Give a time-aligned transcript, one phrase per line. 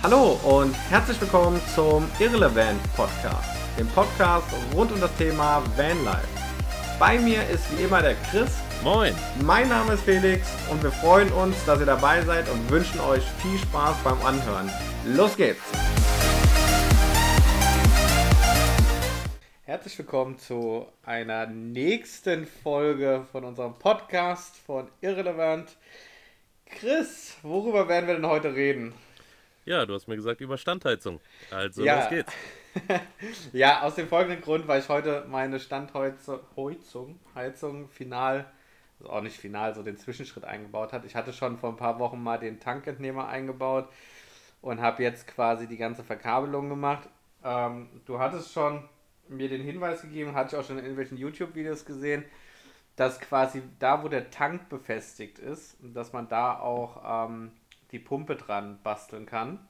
[0.00, 6.28] Hallo und herzlich willkommen zum Irrelevant Podcast, dem Podcast rund um das Thema Vanlife.
[7.00, 8.48] Bei mir ist wie immer der Chris.
[8.84, 9.12] Moin.
[9.44, 13.24] Mein Name ist Felix und wir freuen uns, dass ihr dabei seid und wünschen euch
[13.42, 14.70] viel Spaß beim Anhören.
[15.04, 15.64] Los geht's!
[19.64, 25.76] Herzlich willkommen zu einer nächsten Folge von unserem Podcast von Irrelevant.
[26.66, 28.94] Chris, worüber werden wir denn heute reden?
[29.68, 31.20] Ja, du hast mir gesagt über Standheizung.
[31.50, 32.00] Also Ja.
[32.00, 32.32] los geht's.
[33.52, 36.40] ja, aus dem folgenden Grund, weil ich heute meine Standheizung,
[37.34, 38.46] Heizung, final,
[38.98, 41.04] also auch nicht final, so den Zwischenschritt eingebaut hat.
[41.04, 43.90] Ich hatte schon vor ein paar Wochen mal den Tankentnehmer eingebaut
[44.62, 47.06] und habe jetzt quasi die ganze Verkabelung gemacht.
[47.44, 48.88] Ähm, du hattest schon
[49.28, 52.24] mir den Hinweis gegeben, hatte ich auch schon in irgendwelchen YouTube-Videos gesehen,
[52.96, 57.52] dass quasi da, wo der Tank befestigt ist, dass man da auch ähm,
[57.90, 59.66] die Pumpe dran basteln kann.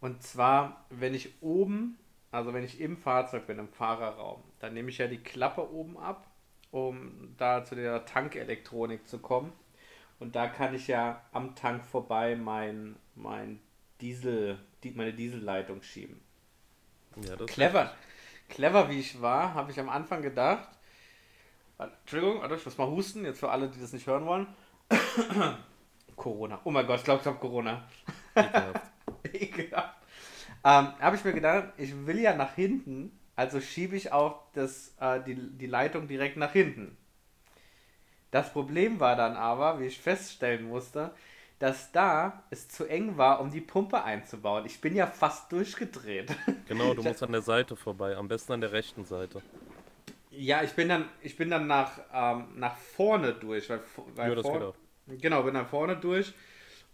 [0.00, 1.98] Und zwar, wenn ich oben,
[2.30, 5.98] also wenn ich im Fahrzeug bin, im Fahrerraum, dann nehme ich ja die Klappe oben
[5.98, 6.26] ab,
[6.70, 9.52] um da zu der Tankelektronik zu kommen.
[10.20, 13.60] Und da kann ich ja am Tank vorbei mein, mein
[14.00, 16.20] Diesel, die, meine Dieselleitung schieben.
[17.22, 17.92] Ja, das Clever.
[18.48, 20.68] Clever wie ich war, habe ich am Anfang gedacht.
[21.78, 24.46] Entschuldigung, warte, ich muss mal husten, jetzt für alle, die das nicht hören wollen.
[26.18, 26.60] Corona.
[26.64, 27.84] Oh mein Gott, ich glaube, ich habe Corona.
[28.36, 28.92] ekelhaft.
[29.32, 29.96] Ekelhaft.
[30.64, 34.94] Ähm, habe ich mir gedacht, ich will ja nach hinten, also schiebe ich auch das,
[35.00, 36.96] äh, die, die Leitung direkt nach hinten.
[38.30, 41.12] Das Problem war dann aber, wie ich feststellen musste,
[41.58, 44.66] dass da es zu eng war, um die Pumpe einzubauen.
[44.66, 46.30] Ich bin ja fast durchgedreht.
[46.68, 49.42] Genau, du musst an der Seite vorbei, am besten an der rechten Seite.
[50.30, 53.68] Ja, ich bin dann, ich bin dann nach, ähm, nach vorne durch.
[53.70, 53.80] Weil,
[54.14, 54.74] weil Ja, das vor- geht auch.
[55.08, 56.34] Genau, bin dann vorne durch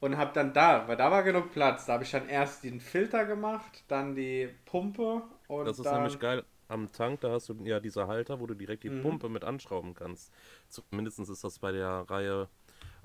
[0.00, 1.86] und habe dann da, weil da war genug Platz.
[1.86, 5.92] Da habe ich dann erst den Filter gemacht, dann die Pumpe und Das ist dann,
[5.92, 6.44] nämlich geil.
[6.68, 8.90] Am Tank, da hast du ja diese Halter, wo du direkt die Mhm.
[8.90, 10.32] Pumpe mit anschrauben kannst.
[10.68, 12.48] Zumindest ist das bei der Reihe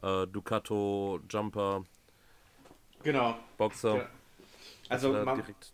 [0.03, 1.85] äh, Ducato, Jumper,
[3.03, 3.38] Genau.
[3.57, 4.01] Boxer.
[4.01, 4.07] Ja.
[4.89, 5.73] Also da man, direkt,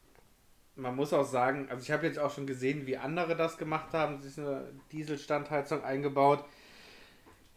[0.76, 3.94] man muss auch sagen, also ich habe jetzt auch schon gesehen, wie andere das gemacht
[3.94, 6.44] haben, diese Dieselstandheizung eingebaut.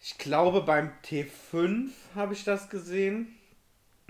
[0.00, 3.34] Ich glaube beim T5 habe ich das gesehen.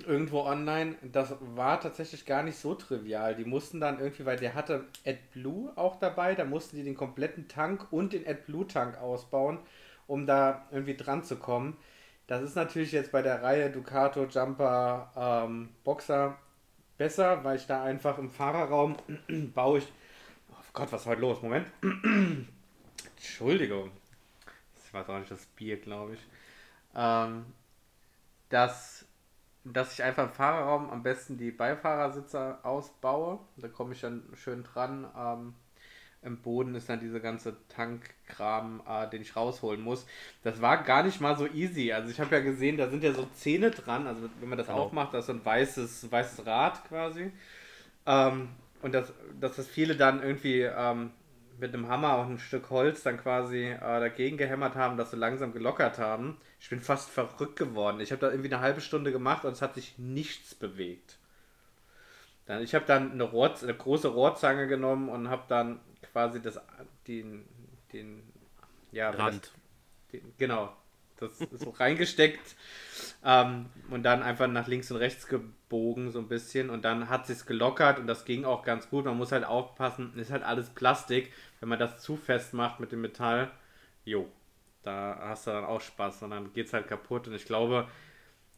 [0.07, 0.95] Irgendwo online.
[1.03, 3.35] Das war tatsächlich gar nicht so trivial.
[3.35, 7.49] Die mussten dann irgendwie, weil der hatte AdBlue auch dabei, da mussten die den kompletten
[7.49, 9.59] Tank und den AdBlue-Tank ausbauen,
[10.07, 11.77] um da irgendwie dran zu kommen.
[12.29, 16.39] Das ist natürlich jetzt bei der Reihe Ducato, Jumper, ähm, Boxer
[16.99, 18.97] besser, weil ich da einfach im Fahrerraum
[19.55, 19.89] baue ich.
[20.53, 21.43] Oh Gott, was ist heute los?
[21.43, 21.67] Moment.
[23.17, 23.91] Entschuldigung.
[24.93, 26.21] Das war auch nicht das Bier, glaube ich.
[26.95, 27.45] Ähm,
[28.49, 29.07] dass,
[29.65, 33.41] dass ich einfach im Fahrerraum am besten die Beifahrersitze ausbaue.
[33.57, 35.07] Da komme ich dann schön dran.
[35.17, 35.55] Ähm,
[36.23, 40.07] Im Boden ist dann diese ganze Tankkram, äh, den ich rausholen muss.
[40.43, 41.93] Das war gar nicht mal so easy.
[41.93, 44.07] Also ich habe ja gesehen, da sind ja so Zähne dran.
[44.07, 44.81] Also wenn man das Genau.
[44.85, 47.31] aufmacht, da ist so ein weißes, weißes Rad quasi.
[48.07, 48.49] Ähm,
[48.83, 51.11] und dass, dass das viele dann irgendwie ähm,
[51.59, 55.17] mit einem Hammer und ein Stück Holz dann quasi äh, dagegen gehämmert haben, dass sie
[55.17, 56.37] langsam gelockert haben.
[56.61, 58.01] Ich bin fast verrückt geworden.
[58.01, 61.19] Ich habe da irgendwie eine halbe Stunde gemacht und es hat sich nichts bewegt.
[62.47, 65.81] Dann, ich habe dann eine, Rohr, eine große Rohrzange genommen und habe dann
[66.13, 66.61] quasi das,
[67.07, 67.45] den,
[67.93, 68.23] den,
[68.93, 69.53] ja, wenn das- Rand.
[70.13, 70.75] den, genau,
[71.21, 72.57] das ist so reingesteckt
[73.25, 77.27] ähm, und dann einfach nach links und rechts gebogen so ein bisschen und dann hat
[77.27, 79.05] sich's gelockert und das ging auch ganz gut.
[79.05, 81.33] Man muss halt aufpassen, ist halt alles Plastik.
[81.61, 83.51] Wenn man das zu fest macht mit dem Metall,
[84.05, 84.29] jo,
[84.83, 87.89] da hast du dann auch Spaß und dann geht's halt kaputt und ich glaube,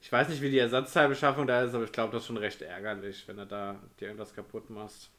[0.02, 2.62] ich weiß nicht, wie die Ersatzteilbeschaffung da ist, aber ich glaube, das ist schon recht
[2.62, 5.10] ärgerlich, wenn du da dir irgendwas kaputt machst.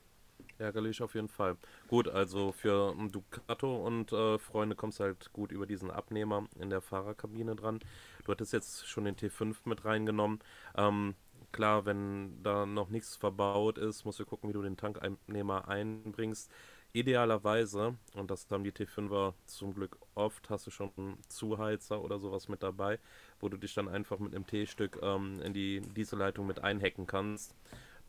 [0.61, 1.57] Ärgerlich auf jeden Fall.
[1.87, 6.47] Gut, also für ähm, Ducato und äh, Freunde kommst du halt gut über diesen Abnehmer
[6.59, 7.79] in der Fahrerkabine dran.
[8.23, 10.39] Du hattest jetzt schon den T5 mit reingenommen.
[10.75, 11.15] Ähm,
[11.51, 16.51] klar, wenn da noch nichts verbaut ist, musst du gucken, wie du den Tankeinnehmer einbringst.
[16.93, 22.19] Idealerweise, und das haben die T5er zum Glück oft, hast du schon einen Zuheizer oder
[22.19, 22.99] sowas mit dabei,
[23.39, 27.55] wo du dich dann einfach mit einem T-Stück ähm, in die Dieselleitung mit einhacken kannst.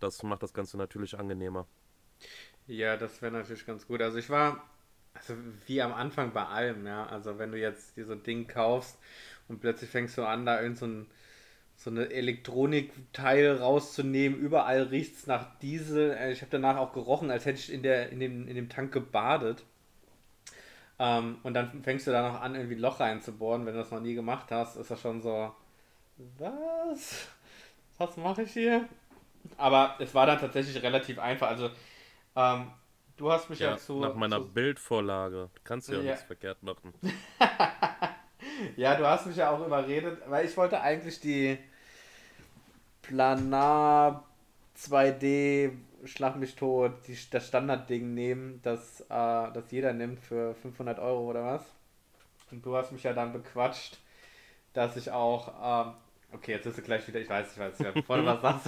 [0.00, 1.66] Das macht das Ganze natürlich angenehmer.
[2.66, 4.00] Ja, das wäre natürlich ganz gut.
[4.02, 4.64] Also ich war,
[5.14, 5.34] also
[5.66, 7.06] wie am Anfang bei allem, ja.
[7.06, 8.98] Also wenn du jetzt dir so ein Ding kaufst
[9.48, 11.06] und plötzlich fängst du an, da irgend so ein
[11.76, 16.12] so eine Elektronikteil rauszunehmen, überall riecht es nach Diesel.
[16.12, 18.68] Äh, Ich habe danach auch gerochen, als hätte ich in, der, in, dem, in dem
[18.68, 19.64] Tank gebadet.
[20.98, 23.66] Ähm, und dann fängst du da noch an, irgendwie ein Loch reinzubohren.
[23.66, 25.52] Wenn du das noch nie gemacht hast, ist das schon so,
[26.38, 27.28] was?
[27.98, 28.88] Was mache ich hier?
[29.58, 31.48] Aber es war dann tatsächlich relativ einfach.
[31.50, 31.70] Also,
[32.36, 32.70] ähm,
[33.16, 34.00] du hast mich ja, ja zu.
[34.00, 34.48] Nach meiner zu...
[34.48, 35.50] Bildvorlage.
[35.64, 36.92] Kannst du ja, ja nichts verkehrt machen.
[38.76, 41.58] ja, du hast mich ja auch überredet, weil ich wollte eigentlich die
[43.02, 44.24] Planar
[44.78, 45.72] 2D
[46.04, 51.30] Schlag mich tot, die, das Standardding nehmen, das, äh, das jeder nimmt für 500 Euro
[51.30, 51.64] oder was.
[52.50, 53.98] Und du hast mich ja dann bequatscht,
[54.72, 55.86] dass ich auch.
[55.86, 55.94] Ähm,
[56.32, 57.20] okay, jetzt ist du gleich wieder.
[57.20, 58.66] Ich weiß, ich weiß, ja, bevor du was sagst.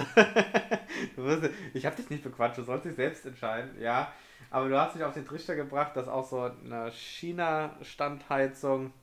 [1.15, 4.11] du ich habe dich nicht bequatscht, du sollst dich selbst entscheiden, ja.
[4.49, 8.93] Aber du hast mich auf den Trichter gebracht, dass auch so eine China-Standheizung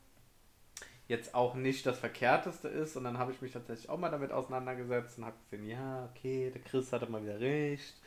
[1.09, 2.97] jetzt auch nicht das Verkehrteste ist.
[2.97, 6.51] Und dann habe ich mich tatsächlich auch mal damit auseinandergesetzt und habe gesehen, ja, okay,
[6.51, 8.01] der Chris hatte mal wieder recht.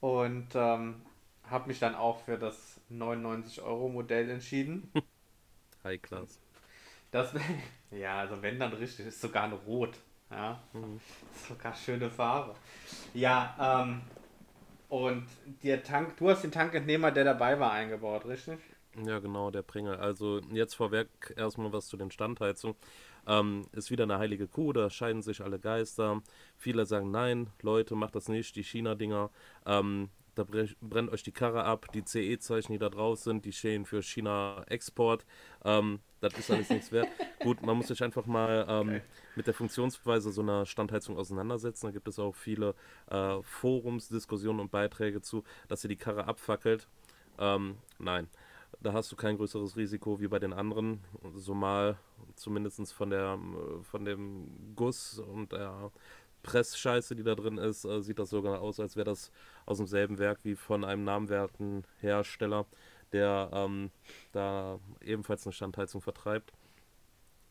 [0.00, 1.02] Und ähm,
[1.44, 4.90] habe mich dann auch für das 99-Euro-Modell entschieden.
[5.84, 6.40] High Class.
[7.10, 7.32] Das,
[7.90, 9.98] ja, also wenn dann richtig, ist sogar ein Rot.
[10.30, 11.00] Ja, mhm.
[11.48, 12.54] sogar schöne Farbe.
[13.14, 14.00] Ja, ähm,
[14.88, 15.26] und
[15.62, 18.58] der Tank, du hast den Tankentnehmer, der dabei war, eingebaut, richtig?
[19.04, 19.96] Ja, genau, der Pringel.
[19.96, 22.76] Also jetzt vorweg erstmal was zu den Standheizungen.
[23.26, 26.22] Ähm, ist wieder eine heilige Kuh, da scheiden sich alle Geister.
[26.56, 29.30] Viele sagen, nein, Leute, macht das nicht, die China-Dinger.
[29.66, 31.86] Ähm, da brennt euch die Karre ab.
[31.94, 35.24] Die CE-Zeichen, die da drauf sind, die stehen für China-Export.
[35.64, 37.08] Ähm, das ist alles nichts wert.
[37.40, 39.02] Gut, man muss sich einfach mal ähm, okay.
[39.34, 41.86] mit der Funktionsweise so einer Standheizung auseinandersetzen.
[41.86, 42.74] Da gibt es auch viele
[43.10, 46.86] äh, Forums, Diskussionen und Beiträge zu, dass ihr die Karre abfackelt.
[47.38, 48.28] Ähm, nein,
[48.80, 51.00] da hast du kein größeres Risiko wie bei den anderen.
[51.34, 51.98] So mal
[52.34, 53.38] zumindest von, der,
[53.82, 55.90] von dem Guss und der
[56.42, 59.30] Pressscheiße, die da drin ist, äh, sieht das sogar aus, als wäre das
[59.66, 62.66] aus demselben Werk wie von einem namenwerten Hersteller,
[63.12, 63.90] der ähm,
[64.32, 66.52] da ebenfalls eine Standheizung vertreibt.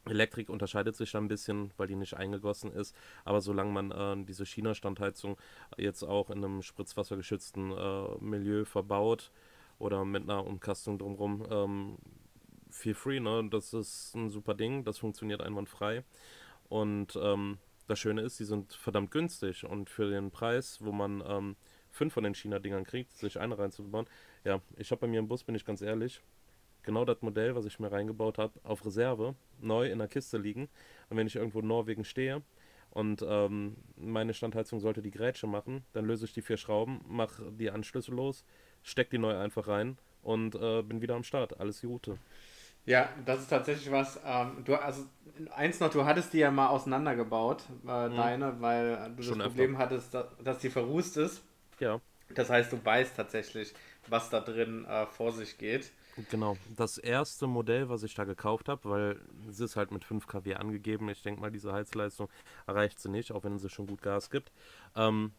[0.08, 2.96] Elektrik unterscheidet sich da ein bisschen, weil die nicht eingegossen ist.
[3.24, 5.38] Aber solange man äh, diese China-Standheizung
[5.78, 9.32] jetzt auch in einem spritzwassergeschützten äh, Milieu verbaut
[9.80, 11.98] oder mit einer Umkastung drumherum, ähm,
[12.70, 13.48] feel free, ne?
[13.50, 16.04] Das ist ein super Ding, das funktioniert einwandfrei.
[16.70, 21.24] Und ähm, das Schöne ist, die sind verdammt günstig und für den Preis, wo man
[21.28, 21.56] ähm,
[21.92, 24.08] fünf von den China-Dingern kriegt, sich eine reinzubauen.
[24.44, 26.22] Ja, ich habe bei mir im Bus, bin ich ganz ehrlich,
[26.84, 30.70] genau das Modell, was ich mir reingebaut habe, auf Reserve, neu in der Kiste liegen.
[31.10, 32.42] Und wenn ich irgendwo in Norwegen stehe
[32.92, 37.52] und ähm, meine Standheizung sollte die Grätsche machen, dann löse ich die vier Schrauben, mache
[37.52, 38.46] die Anschlüsse los,
[38.84, 41.60] steck die neu einfach rein und äh, bin wieder am Start.
[41.60, 42.18] Alles Gute.
[42.86, 44.20] Ja, das ist tatsächlich was.
[44.26, 45.06] Ähm, du, also
[45.56, 48.16] eins noch, du hattest die ja mal auseinandergebaut, äh, mhm.
[48.16, 49.84] deine, weil du Schon das Problem öfter.
[49.84, 51.42] hattest, dass, dass die verrußt ist.
[51.80, 52.00] Ja.
[52.30, 53.74] Das heißt, du weißt tatsächlich,
[54.08, 55.92] was da drin äh, vor sich geht.
[56.30, 60.28] Genau, das erste Modell, was ich da gekauft habe, weil es ist halt mit 5
[60.28, 61.10] kW angegeben.
[61.10, 62.30] Ich denke mal, diese Heizleistung
[62.68, 64.52] erreicht sie nicht, auch wenn sie schon gut Gas gibt.
[64.96, 65.34] Ähm,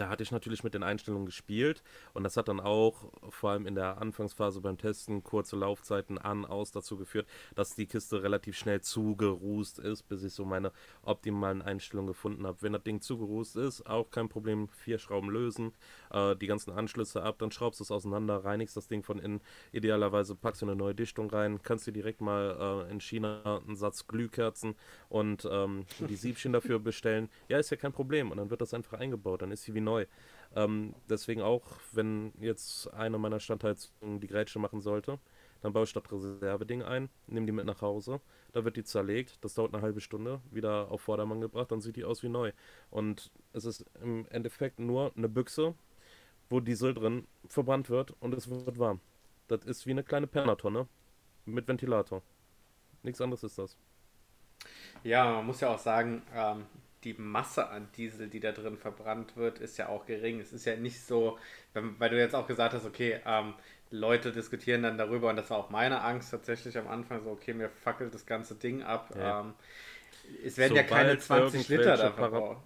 [0.00, 1.82] da hatte ich natürlich mit den Einstellungen gespielt
[2.14, 6.44] und das hat dann auch vor allem in der Anfangsphase beim Testen kurze Laufzeiten an,
[6.44, 10.72] aus dazu geführt, dass die Kiste relativ schnell zugerußt ist, bis ich so meine
[11.02, 12.58] optimalen Einstellungen gefunden habe.
[12.62, 15.72] Wenn das Ding zugerußt ist, auch kein Problem, vier Schrauben lösen,
[16.10, 19.40] äh, die ganzen Anschlüsse ab, dann schraubst du es auseinander, reinigst das Ding von innen,
[19.72, 23.76] idealerweise packst du eine neue Dichtung rein, kannst dir direkt mal äh, in China einen
[23.76, 24.74] Satz Glühkerzen
[25.08, 27.28] und ähm, die Siebchen dafür bestellen.
[27.48, 29.81] Ja, ist ja kein Problem und dann wird das einfach eingebaut, dann ist sie wie
[29.82, 30.06] neu.
[30.54, 35.18] Ähm, deswegen auch, wenn jetzt einer meiner Standheizungen die Grätsche machen sollte,
[35.62, 38.20] dann baue ich das Reserveding ein, nehme die mit nach Hause,
[38.52, 41.96] da wird die zerlegt, das dauert eine halbe Stunde, wieder auf Vordermann gebracht, dann sieht
[41.96, 42.52] die aus wie neu.
[42.90, 45.74] Und es ist im Endeffekt nur eine Büchse,
[46.50, 49.00] wo Diesel drin verbrannt wird und es wird warm.
[49.48, 50.86] Das ist wie eine kleine Pernatonne
[51.46, 52.22] mit Ventilator.
[53.02, 53.76] Nichts anderes ist das.
[55.02, 56.66] Ja, man muss ja auch sagen, ähm,
[57.04, 60.40] die Masse an Diesel, die da drin verbrannt wird, ist ja auch gering.
[60.40, 61.38] Es ist ja nicht so,
[61.74, 63.54] weil du jetzt auch gesagt hast, okay, ähm,
[63.90, 67.52] Leute diskutieren dann darüber und das war auch meine Angst tatsächlich am Anfang, so, okay,
[67.52, 69.12] mir fackelt das ganze Ding ab.
[69.16, 69.40] Ja.
[69.40, 69.54] Ähm,
[70.44, 72.62] es werden sobald ja keine 20 Liter da verbraucht.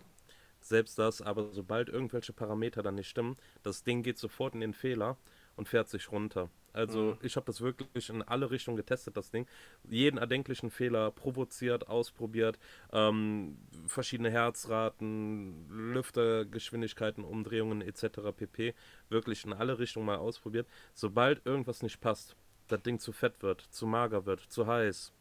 [0.60, 4.74] Selbst das, aber sobald irgendwelche Parameter dann nicht stimmen, das Ding geht sofort in den
[4.74, 5.16] Fehler
[5.56, 6.50] und fährt sich runter.
[6.72, 7.18] Also mhm.
[7.22, 9.46] ich habe das wirklich in alle Richtungen getestet, das Ding.
[9.88, 12.58] Jeden erdenklichen Fehler provoziert, ausprobiert,
[12.92, 18.20] ähm, verschiedene Herzraten, Lüftergeschwindigkeiten, Umdrehungen etc.
[18.36, 18.74] pp.
[19.08, 20.68] Wirklich in alle Richtungen mal ausprobiert.
[20.92, 22.36] Sobald irgendwas nicht passt,
[22.68, 25.12] das Ding zu fett wird, zu mager wird, zu heiß,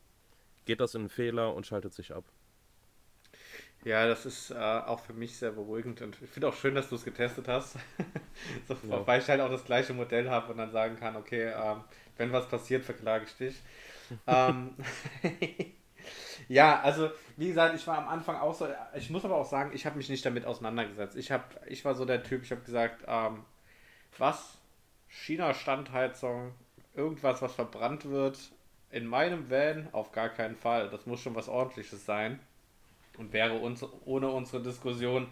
[0.65, 2.25] geht das in einen Fehler und schaltet sich ab.
[3.85, 6.89] Ja, das ist äh, auch für mich sehr beruhigend und ich finde auch schön, dass
[6.89, 7.77] du es getestet hast.
[8.67, 9.05] so, ja.
[9.05, 11.83] Weil ich halt auch das gleiche Modell habe und dann sagen kann, okay, ähm,
[12.17, 13.55] wenn was passiert, verklage ich dich.
[14.27, 14.73] ähm,
[16.47, 19.69] ja, also wie gesagt, ich war am Anfang auch so, ich muss aber auch sagen,
[19.75, 21.15] ich habe mich nicht damit auseinandergesetzt.
[21.15, 23.45] Ich, hab, ich war so der Typ, ich habe gesagt, ähm,
[24.17, 24.57] was?
[25.09, 26.53] China-Standheizung,
[26.95, 28.39] irgendwas, was verbrannt wird,
[28.89, 30.89] in meinem Van auf gar keinen Fall.
[30.89, 32.39] Das muss schon was ordentliches sein.
[33.17, 35.27] Und wäre uns ohne unsere Diskussion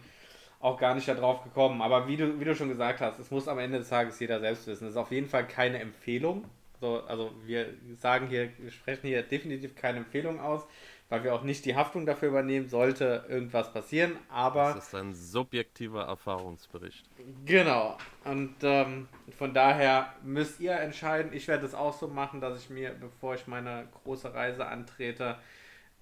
[0.60, 1.82] auch gar nicht darauf gekommen.
[1.82, 4.40] Aber wie du, wie du schon gesagt hast, es muss am Ende des Tages jeder
[4.40, 4.86] selbst wissen.
[4.86, 6.46] Es ist auf jeden Fall keine Empfehlung.
[6.80, 10.66] So, also wir sagen hier, wir sprechen hier definitiv keine Empfehlung aus,
[11.08, 14.18] weil wir auch nicht die Haftung dafür übernehmen, sollte irgendwas passieren.
[14.30, 17.06] Aber das ist ein subjektiver Erfahrungsbericht.
[17.46, 17.98] Genau.
[18.26, 21.34] Und ähm, von daher müsst ihr entscheiden.
[21.34, 25.38] Ich werde es auch so machen, dass ich mir, bevor ich meine große Reise antrete,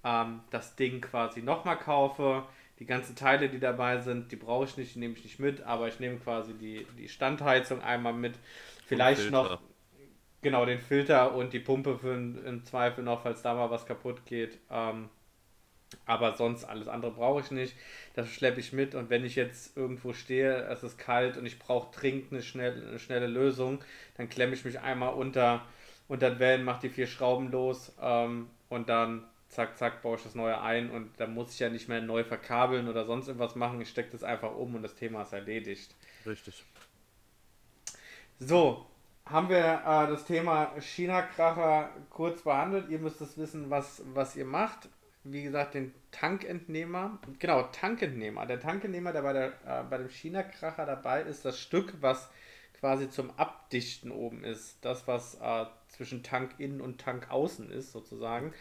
[0.04, 2.44] ähm, das Ding quasi nochmal kaufe.
[2.78, 5.62] Die ganzen Teile, die dabei sind, die brauche ich nicht, die nehme ich nicht mit,
[5.62, 8.34] aber ich nehme quasi die, die Standheizung einmal mit.
[8.86, 9.60] Vielleicht noch
[10.40, 14.26] genau den Filter und die Pumpe für im Zweifel noch, falls da mal was kaputt
[14.26, 14.58] geht.
[14.70, 15.08] Ähm,
[16.06, 17.74] aber sonst alles andere brauche ich nicht.
[18.14, 21.58] Das schleppe ich mit und wenn ich jetzt irgendwo stehe, es ist kalt und ich
[21.58, 23.82] brauche dringend eine schnelle, eine schnelle Lösung,
[24.16, 25.64] dann klemme ich mich einmal unter,
[26.08, 30.22] unter den Wellen, mache die vier Schrauben los ähm, und dann zack, zack, baue ich
[30.22, 33.54] das neue ein und dann muss ich ja nicht mehr neu verkabeln oder sonst irgendwas
[33.54, 33.80] machen.
[33.80, 35.94] Ich stecke das einfach um und das Thema ist erledigt.
[36.26, 36.64] Richtig.
[38.38, 38.86] So,
[39.26, 42.88] haben wir äh, das Thema China-Kracher kurz behandelt.
[42.88, 44.88] Ihr müsst es wissen, was, was ihr macht.
[45.24, 47.18] Wie gesagt, den Tankentnehmer.
[47.38, 48.46] Genau, Tankentnehmer.
[48.46, 52.30] Der Tankentnehmer, der bei, der, äh, bei dem China-Kracher dabei ist, das Stück, was
[52.80, 54.84] quasi zum Abdichten oben ist.
[54.84, 58.52] Das, was äh, zwischen Tank innen und Tank außen ist, sozusagen.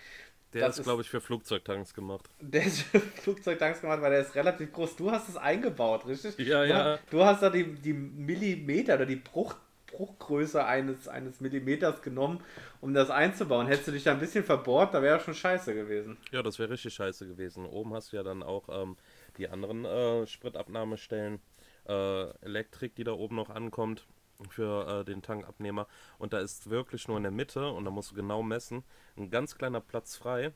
[0.53, 2.29] Der das ist, glaube ich, für Flugzeugtanks gemacht.
[2.41, 4.97] Der ist für Flugzeugtanks gemacht, weil der ist relativ groß.
[4.97, 6.37] Du hast es eingebaut, richtig?
[6.39, 6.99] Ja, ja.
[7.09, 9.55] Du hast da die, die Millimeter oder die Bruch,
[9.87, 12.43] Bruchgröße eines, eines Millimeters genommen,
[12.81, 13.67] um das einzubauen.
[13.67, 16.17] Hättest du dich da ein bisschen verbohrt, da wäre schon scheiße gewesen.
[16.31, 17.65] Ja, das wäre richtig scheiße gewesen.
[17.65, 18.97] Oben hast du ja dann auch ähm,
[19.37, 21.39] die anderen äh, Spritabnahmestellen,
[21.87, 24.05] äh, Elektrik, die da oben noch ankommt
[24.49, 25.87] für äh, den Tankabnehmer.
[26.17, 28.83] Und da ist wirklich nur in der Mitte, und da musst du genau messen,
[29.17, 30.53] ein ganz kleiner Platz frei,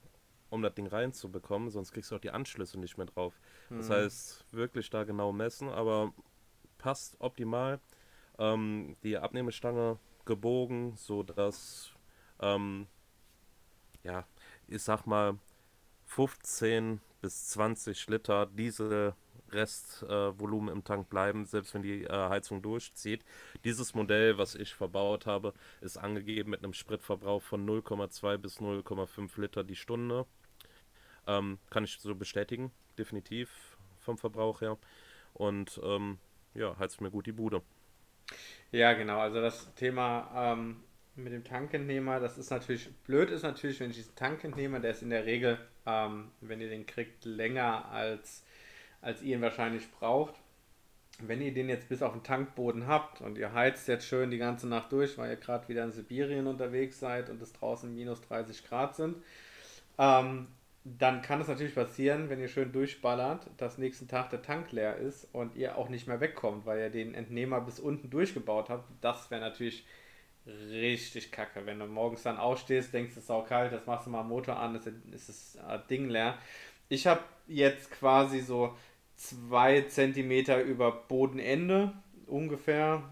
[0.49, 3.39] um das Ding reinzubekommen, sonst kriegst du auch die Anschlüsse nicht mehr drauf.
[3.69, 3.77] Mhm.
[3.77, 6.13] Das heißt, wirklich da genau messen, aber
[6.77, 7.79] passt optimal.
[8.37, 11.91] Ähm, die Abnehmestange gebogen, sodass,
[12.41, 12.87] ähm,
[14.03, 14.25] ja,
[14.67, 15.37] ich sag mal,
[16.05, 19.15] 15 bis 20 Liter Diesel
[19.51, 23.23] Restvolumen äh, im Tank bleiben, selbst wenn die äh, Heizung durchzieht.
[23.63, 29.39] Dieses Modell, was ich verbaut habe, ist angegeben mit einem Spritverbrauch von 0,2 bis 0,5
[29.39, 30.25] Liter die Stunde.
[31.27, 34.77] Ähm, kann ich so bestätigen, definitiv vom Verbrauch her.
[35.33, 36.19] Und ähm,
[36.53, 37.61] ja, heizt mir gut die Bude.
[38.71, 39.19] Ja, genau.
[39.19, 40.83] Also das Thema ähm,
[41.15, 45.01] mit dem Tankentnehmer, das ist natürlich blöd, ist natürlich, wenn ich diesen Tankentnehmer, der ist
[45.01, 48.43] in der Regel, ähm, wenn ihr den kriegt, länger als
[49.05, 50.33] als ihr ihn wahrscheinlich braucht.
[51.19, 54.37] Wenn ihr den jetzt bis auf den Tankboden habt und ihr heizt jetzt schön die
[54.37, 58.19] ganze Nacht durch, weil ihr gerade wieder in Sibirien unterwegs seid und es draußen minus
[58.21, 59.15] 30 Grad sind,
[59.97, 60.47] ähm,
[60.83, 64.97] dann kann es natürlich passieren, wenn ihr schön durchballert, dass nächsten Tag der Tank leer
[64.97, 68.87] ist und ihr auch nicht mehr wegkommt, weil ihr den Entnehmer bis unten durchgebaut habt.
[69.01, 69.85] Das wäre natürlich
[70.45, 71.65] richtig kacke.
[71.65, 74.57] Wenn du morgens dann aufstehst, denkst es ist auch kalt, das machst du mal Motor
[74.57, 76.37] an, ist, ist das Ding leer.
[76.87, 78.75] Ich habe jetzt quasi so
[79.15, 81.93] zwei Zentimeter über Bodenende
[82.27, 83.03] ungefähr.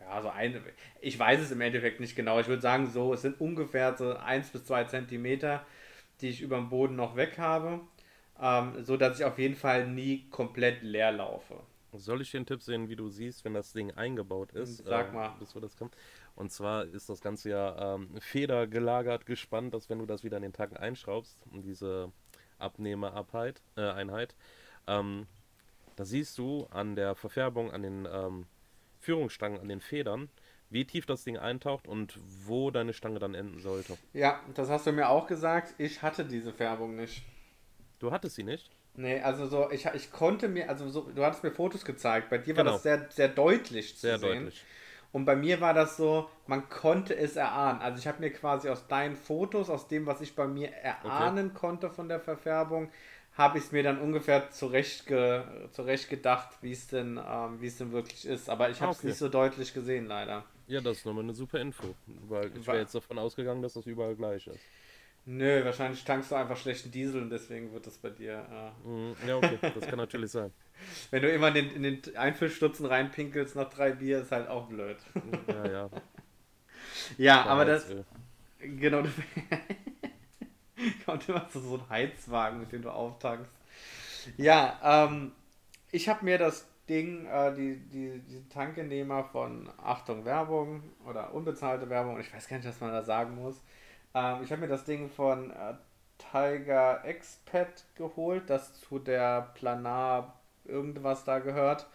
[0.00, 0.60] Ja, so eine.
[1.00, 2.38] Ich weiß es im Endeffekt nicht genau.
[2.38, 5.64] Ich würde sagen, so, es sind ungefähr so 1 bis 2 Zentimeter,
[6.20, 7.80] die ich über dem Boden noch weg habe.
[8.40, 11.54] Ähm, so dass ich auf jeden Fall nie komplett leer laufe.
[11.92, 14.84] Soll ich den Tipp sehen, wie du siehst, wenn das Ding eingebaut ist?
[14.84, 15.28] Sag mal.
[15.28, 15.96] Äh, bis wo das kommt.
[16.34, 20.42] Und zwar ist das Ganze ja ähm, federgelagert gespannt, dass wenn du das wieder an
[20.42, 22.12] den Tag einschraubst, diese
[22.58, 24.36] Abnehmereinheit, äh, Einheit,
[24.86, 25.26] ähm,
[25.96, 28.46] da siehst du an der Verfärbung, an den ähm,
[29.00, 30.28] Führungsstangen, an den Federn,
[30.70, 33.96] wie tief das Ding eintaucht und wo deine Stange dann enden sollte.
[34.12, 35.74] Ja, das hast du mir auch gesagt.
[35.78, 37.22] Ich hatte diese Färbung nicht.
[37.98, 38.70] Du hattest sie nicht?
[38.94, 42.30] Nee, also so, ich, ich konnte mir, also so, du hattest mir Fotos gezeigt.
[42.30, 42.74] Bei dir war genau.
[42.74, 44.44] das sehr, sehr deutlich zu sehr sehen.
[44.44, 44.64] Deutlich.
[45.12, 47.80] Und bei mir war das so, man konnte es erahnen.
[47.80, 51.50] Also ich habe mir quasi aus deinen Fotos, aus dem, was ich bei mir erahnen
[51.50, 51.58] okay.
[51.58, 52.90] konnte von der Verfärbung,
[53.36, 57.76] habe ich es mir dann ungefähr zurecht, ge, zurecht gedacht, wie es denn, ähm, es
[57.76, 58.48] denn wirklich ist.
[58.48, 59.08] Aber ich habe es okay.
[59.08, 60.44] nicht so deutlich gesehen, leider.
[60.68, 61.94] Ja, das ist nochmal eine super Info,
[62.28, 64.58] weil ich wäre jetzt davon ausgegangen, dass das überall gleich ist.
[65.28, 68.46] Nö, wahrscheinlich tankst du einfach schlechten Diesel und deswegen wird das bei dir.
[68.84, 69.16] Äh mhm.
[69.26, 70.52] ja, okay, das kann natürlich sein.
[71.10, 74.68] Wenn du immer in den, in den Einfüllstutzen reinpinkelst nach drei Bier, ist halt auch
[74.68, 74.96] blöd.
[75.48, 75.90] Ja, ja.
[77.18, 77.86] ja, aber das.
[78.60, 79.02] Genau.
[81.04, 83.50] Kommt immer so, so ein Heizwagen, mit dem du auftankst.
[84.36, 85.32] Ja, ähm,
[85.90, 91.88] ich habe mir das Ding, äh, die, die, die Tankennehmer von Achtung Werbung oder unbezahlte
[91.90, 93.60] Werbung, ich weiß gar nicht, was man da sagen muss.
[94.14, 95.74] Ähm, ich habe mir das Ding von äh,
[96.18, 101.86] Tiger Expat geholt, das zu der Planar irgendwas da gehört.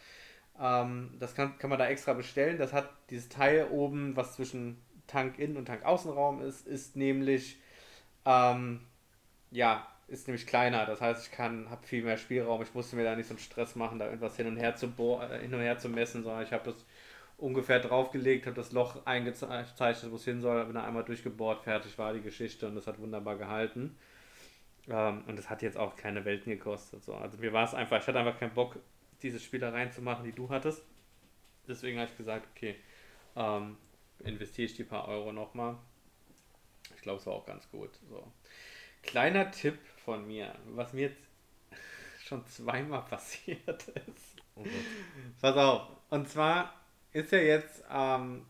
[0.59, 2.57] Ähm, das kann, kann man da extra bestellen.
[2.57, 7.59] Das hat dieses Teil oben, was zwischen Tank-Innen- und Tank-Außenraum ist, ist nämlich
[8.25, 8.81] ähm,
[9.51, 10.85] ja, ist nämlich kleiner.
[10.85, 12.61] Das heißt, ich kann, habe viel mehr Spielraum.
[12.61, 14.87] Ich musste mir da nicht so einen Stress machen, da irgendwas hin und her zu
[14.87, 16.85] äh, hin und her zu messen, sondern ich habe das
[17.37, 21.97] ungefähr draufgelegt, habe das Loch eingezeichnet, wo es hin soll, bin da einmal durchgebohrt, fertig
[21.97, 23.97] war die Geschichte und das hat wunderbar gehalten.
[24.89, 27.03] Ähm, und das hat jetzt auch keine Welten gekostet.
[27.03, 27.15] So.
[27.15, 28.77] Also mir war es einfach, ich hatte einfach keinen Bock,
[29.21, 30.83] diese Spielereien zu machen, die du hattest.
[31.67, 32.75] Deswegen habe ich gesagt, okay,
[33.35, 33.77] ähm,
[34.19, 35.77] investiere ich die paar Euro nochmal.
[36.95, 37.89] Ich glaube, es war auch ganz gut.
[38.09, 38.31] So.
[39.03, 41.21] Kleiner Tipp von mir, was mir jetzt
[42.25, 44.37] schon zweimal passiert ist.
[44.55, 44.63] Oh
[45.41, 45.87] Pass auf.
[46.09, 46.73] Und zwar
[47.13, 48.45] ist ja jetzt, ähm,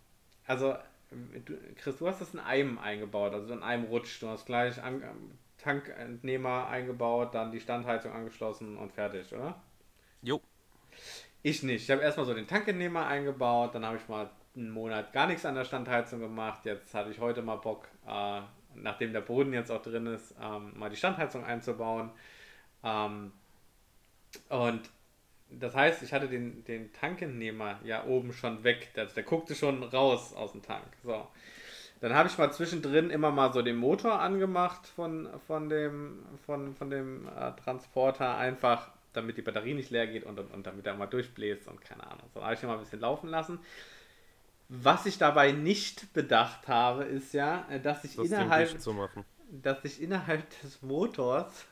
[0.45, 0.75] also,
[1.45, 4.21] du, Chris, du hast das in einem eingebaut, also in einem Rutsch.
[4.21, 5.03] Du hast gleich an,
[5.57, 9.61] Tankentnehmer eingebaut, dann die Standheizung angeschlossen und fertig, oder?
[10.21, 10.41] Jo.
[11.43, 11.83] Ich nicht.
[11.83, 15.45] Ich habe erstmal so den Tankentnehmer eingebaut, dann habe ich mal einen Monat gar nichts
[15.45, 16.65] an der Standheizung gemacht.
[16.65, 18.41] Jetzt hatte ich heute mal Bock, äh,
[18.75, 22.11] nachdem der Boden jetzt auch drin ist, ähm, mal die Standheizung einzubauen.
[22.83, 23.31] Ähm,
[24.49, 24.81] und
[25.49, 28.93] das heißt, ich hatte den, den Tankentnehmer ja oben schon weg.
[28.95, 30.85] Der, der guckte schon raus aus dem Tank.
[31.03, 31.27] So.
[31.99, 36.73] Dann habe ich mal zwischendrin immer mal so den Motor angemacht von, von dem, von,
[36.75, 40.87] von dem äh, Transporter, einfach damit die Batterie nicht leer geht und, und, und damit
[40.87, 42.23] er mal durchbläst und keine Ahnung.
[42.33, 43.59] So habe ich ihn mal ein bisschen laufen lassen.
[44.73, 48.69] Was ich dabei nicht bedacht habe, ist ja, äh, dass ich das innerhalb,
[49.49, 51.65] dass sich innerhalb des Motors,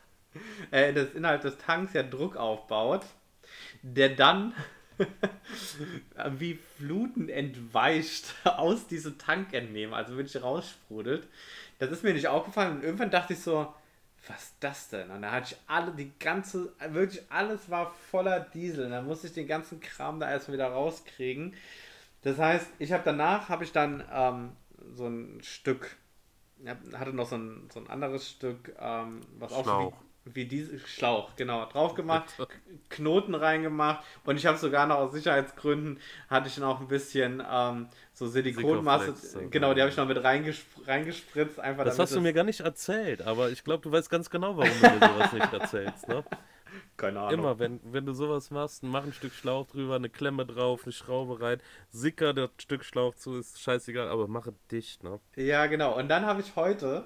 [0.69, 3.05] äh, des, innerhalb des Tanks ja Druck aufbaut,
[3.83, 4.53] der dann
[6.31, 11.25] wie Fluten entweicht aus diesem Tank entnehmen, also wirklich raussprudelt.
[11.79, 13.73] Das ist mir nicht aufgefallen und irgendwann dachte ich so,
[14.27, 15.09] was ist das denn?
[15.09, 18.87] Und da hatte ich alle, die ganze, wirklich alles war voller Diesel.
[18.87, 21.55] Und dann musste ich den ganzen Kram da erstmal wieder rauskriegen.
[22.21, 24.51] Das heißt, ich habe danach, habe ich dann ähm,
[24.93, 25.95] so ein Stück,
[26.93, 29.67] hatte noch so ein, so ein anderes Stück, ähm, was Schlauch.
[29.67, 29.93] auch so
[30.25, 32.25] wie, wie diese Schlauch, genau, drauf gemacht,
[32.89, 37.87] Knoten reingemacht und ich habe sogar noch aus Sicherheitsgründen, hatte ich noch ein bisschen ähm,
[38.13, 41.59] so Silikonmasse, genau, die habe ich noch mit reingespr reingespritzt.
[41.59, 44.57] Einfach das hast du mir gar nicht erzählt, aber ich glaube, du weißt ganz genau,
[44.57, 46.23] warum du mir sowas nicht erzählst, ne?
[46.97, 47.39] Keine Ahnung.
[47.39, 50.91] Immer, wenn, wenn du sowas machst, mach ein Stück Schlauch drüber, eine Klemme drauf, eine
[50.91, 55.19] Schraube rein, sicker das Stück Schlauch zu, ist scheißegal, aber mache dicht, ne?
[55.35, 55.97] Ja, genau.
[55.97, 57.05] Und dann habe ich heute,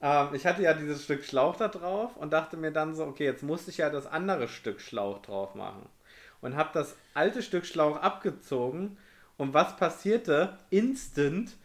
[0.00, 3.24] ähm, ich hatte ja dieses Stück Schlauch da drauf und dachte mir dann so, okay,
[3.24, 5.88] jetzt musste ich ja das andere Stück Schlauch drauf machen.
[6.40, 8.96] Und habe das alte Stück Schlauch abgezogen
[9.36, 10.58] und was passierte?
[10.70, 11.56] Instant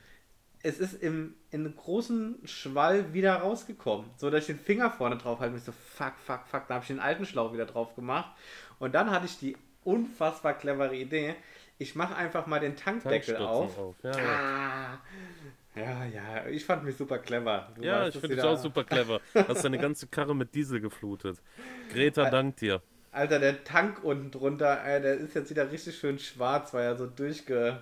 [0.67, 4.09] es ist im, in einem großen Schwall wieder rausgekommen.
[4.17, 5.53] So, dass ich den Finger vorne drauf halte.
[5.53, 6.67] Und ich so, fuck, fuck, fuck.
[6.67, 8.31] Da habe ich den alten Schlauch wieder drauf gemacht.
[8.77, 11.35] Und dann hatte ich die unfassbar clevere Idee.
[11.77, 13.77] Ich mache einfach mal den Tankdeckel auf.
[13.77, 13.95] auf.
[14.03, 14.99] Ja, ah.
[15.75, 17.71] ja, ja, ich fand mich super clever.
[17.75, 19.21] Du ja, ich finde dich auch super clever.
[19.33, 21.37] Hast deine ganze Karre mit Diesel geflutet.
[21.93, 22.81] Greta dankt dir.
[23.11, 27.07] Alter, der Tank unten drunter, der ist jetzt wieder richtig schön schwarz, weil er so
[27.07, 27.81] durchge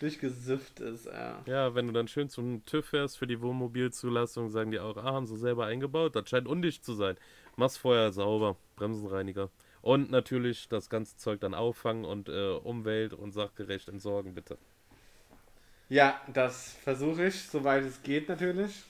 [0.00, 1.06] durchgesifft ist.
[1.06, 1.42] Ja.
[1.46, 5.12] ja, wenn du dann schön zum TÜV fährst für die Wohnmobilzulassung, sagen die auch, ah,
[5.12, 6.16] haben sie selber eingebaut.
[6.16, 7.16] Das scheint undicht zu sein.
[7.56, 9.50] Mach's vorher sauber, Bremsenreiniger.
[9.82, 14.58] Und natürlich das ganze Zeug dann auffangen und äh, umwelt- und sachgerecht entsorgen, bitte.
[15.88, 18.82] Ja, das versuche ich, soweit es geht natürlich.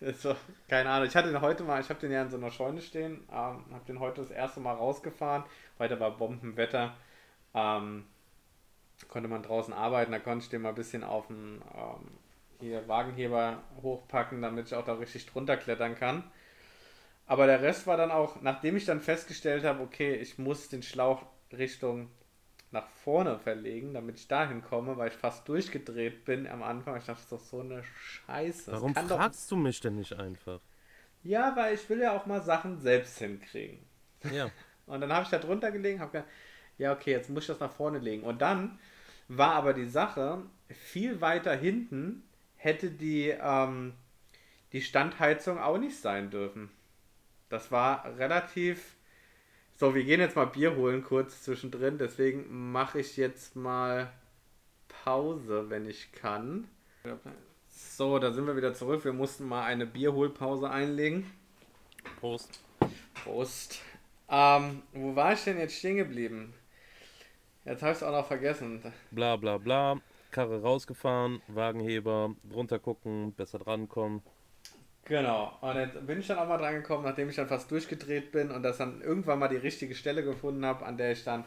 [0.18, 0.36] so,
[0.68, 1.08] keine Ahnung.
[1.08, 3.64] Ich hatte den heute mal, ich habe den ja in so einer Scheune stehen, ähm,
[3.72, 5.44] habe den heute das erste Mal rausgefahren.
[5.78, 6.94] Weiter war Bombenwetter.
[7.54, 8.04] Ähm,
[9.08, 12.18] konnte man draußen arbeiten, da konnte ich den mal ein bisschen auf den ähm,
[12.60, 16.24] hier Wagenheber hochpacken, damit ich auch da richtig drunter klettern kann.
[17.26, 20.82] Aber der Rest war dann auch, nachdem ich dann festgestellt habe, okay, ich muss den
[20.82, 22.10] Schlauch Richtung
[22.70, 26.96] nach vorne verlegen, damit ich dahin komme, weil ich fast durchgedreht bin am Anfang.
[26.96, 28.72] Ich dachte, das ist doch so eine Scheiße.
[28.72, 29.56] Warum fragst doch...
[29.56, 30.60] du mich denn nicht einfach?
[31.22, 33.78] Ja, weil ich will ja auch mal Sachen selbst hinkriegen.
[34.32, 34.50] Ja.
[34.86, 36.30] Und dann habe ich da drunter gelegen, habe gedacht,
[36.78, 38.22] ja, okay, jetzt muss ich das nach vorne legen.
[38.22, 38.78] Und dann
[39.28, 42.22] war aber die Sache, viel weiter hinten
[42.56, 43.94] hätte die, ähm,
[44.72, 46.70] die Standheizung auch nicht sein dürfen.
[47.48, 48.96] Das war relativ.
[49.76, 54.10] So, wir gehen jetzt mal Bier holen kurz zwischendrin, deswegen mache ich jetzt mal
[55.04, 56.66] Pause, wenn ich kann.
[57.68, 59.04] So, da sind wir wieder zurück.
[59.04, 61.30] Wir mussten mal eine Bierholpause einlegen.
[62.18, 62.60] Prost.
[63.22, 63.80] Prost.
[64.28, 66.52] Ähm, wo war ich denn jetzt stehen geblieben?
[67.64, 68.80] Jetzt habe ich es auch noch vergessen.
[69.10, 70.00] Bla bla bla.
[70.30, 74.22] Karre rausgefahren, Wagenheber, drunter gucken, besser drankommen.
[75.04, 75.56] Genau.
[75.62, 78.50] Und jetzt bin ich dann auch mal dran gekommen, nachdem ich dann fast durchgedreht bin
[78.50, 81.44] und das dann irgendwann mal die richtige Stelle gefunden habe, an der ich dann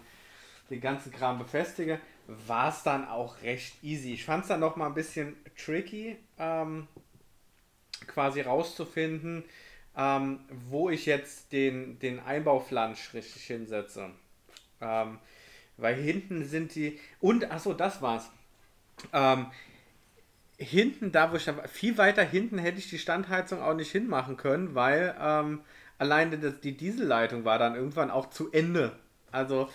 [0.71, 4.13] den ganzen Kram befestige, war es dann auch recht easy.
[4.13, 6.87] Ich fand es dann noch mal ein bisschen tricky, ähm,
[8.07, 9.43] quasi rauszufinden,
[9.95, 14.09] ähm, wo ich jetzt den, den Einbauflansch richtig hinsetze.
[14.79, 15.19] Ähm,
[15.77, 16.99] weil hinten sind die.
[17.19, 18.29] Und, achso, das war's.
[19.13, 19.47] Ähm,
[20.57, 24.75] hinten, da wo ich viel weiter hinten hätte ich die Standheizung auch nicht hinmachen können,
[24.75, 25.61] weil ähm,
[25.97, 28.91] alleine das, die Dieselleitung war dann irgendwann auch zu Ende.
[29.31, 29.69] Also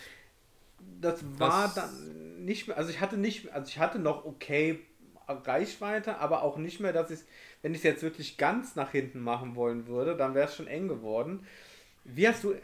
[1.00, 4.80] das war das dann nicht mehr, also ich hatte nicht, also ich hatte noch okay
[5.28, 7.20] Reichweite, aber auch nicht mehr, dass ich,
[7.62, 10.68] wenn ich es jetzt wirklich ganz nach hinten machen wollen würde, dann wäre es schon
[10.68, 11.46] eng geworden.
[12.08, 12.60] Wie hast du, äh,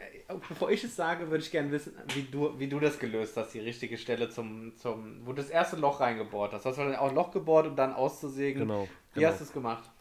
[0.47, 3.53] bevor ich es sage, würde ich gerne wissen, wie du, wie du das gelöst hast,
[3.53, 6.65] die richtige Stelle zum, zum, wo du das erste Loch reingebohrt hast.
[6.65, 8.61] Hast du dann auch ein Loch gebohrt, um dann auszusägen?
[8.61, 8.87] Genau.
[9.13, 9.31] Wie genau.
[9.31, 9.91] hast du es gemacht?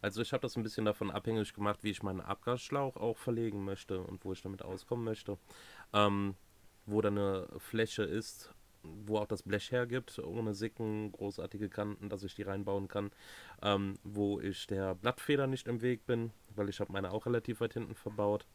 [0.00, 3.64] Also ich habe das ein bisschen davon abhängig gemacht, wie ich meinen Abgasschlauch auch verlegen
[3.64, 5.38] möchte und wo ich damit auskommen möchte.
[5.92, 6.34] Ähm,
[6.86, 12.22] wo da eine Fläche ist, wo auch das Blech hergibt, ohne Sicken, großartige Kanten, dass
[12.22, 13.10] ich die reinbauen kann,
[13.62, 17.60] ähm, wo ich der Blattfeder nicht im Weg bin, weil ich habe meine auch relativ
[17.60, 18.46] weit hinten verbaut.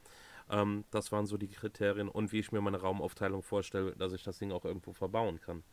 [0.49, 4.23] Ähm, das waren so die Kriterien und wie ich mir meine Raumaufteilung vorstelle, dass ich
[4.23, 5.63] das Ding auch irgendwo verbauen kann.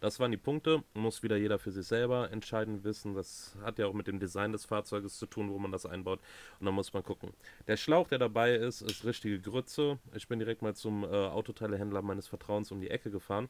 [0.00, 3.14] Das waren die Punkte, muss wieder jeder für sich selber entscheiden wissen.
[3.14, 6.18] Das hat ja auch mit dem Design des Fahrzeuges zu tun, wo man das einbaut.
[6.58, 7.32] Und dann muss man gucken.
[7.68, 10.00] Der Schlauch, der dabei ist, ist richtige Grütze.
[10.12, 13.48] Ich bin direkt mal zum äh, Autoteilehändler meines Vertrauens um die Ecke gefahren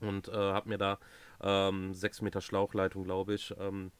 [0.00, 0.98] und äh, habe mir da
[1.40, 3.92] ähm, 6 Meter Schlauchleitung, glaube ich, ähm,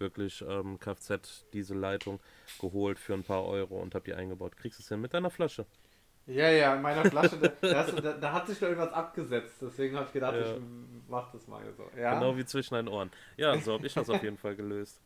[0.00, 2.20] wirklich ähm, Kfz-Dieselleitung
[2.60, 4.56] geholt für ein paar Euro und habe die eingebaut.
[4.56, 5.66] Kriegst du es denn mit deiner Flasche?
[6.26, 7.48] Ja, ja, in meiner Flasche, da,
[7.84, 9.54] da, da, hat sich doch irgendwas abgesetzt.
[9.60, 10.56] Deswegen habe ich gedacht, ja.
[10.56, 10.62] ich
[11.08, 11.88] mach das mal so.
[11.96, 12.14] Ja?
[12.14, 13.10] Genau wie zwischen deinen Ohren.
[13.36, 15.00] Ja, so habe ich das auf jeden Fall gelöst.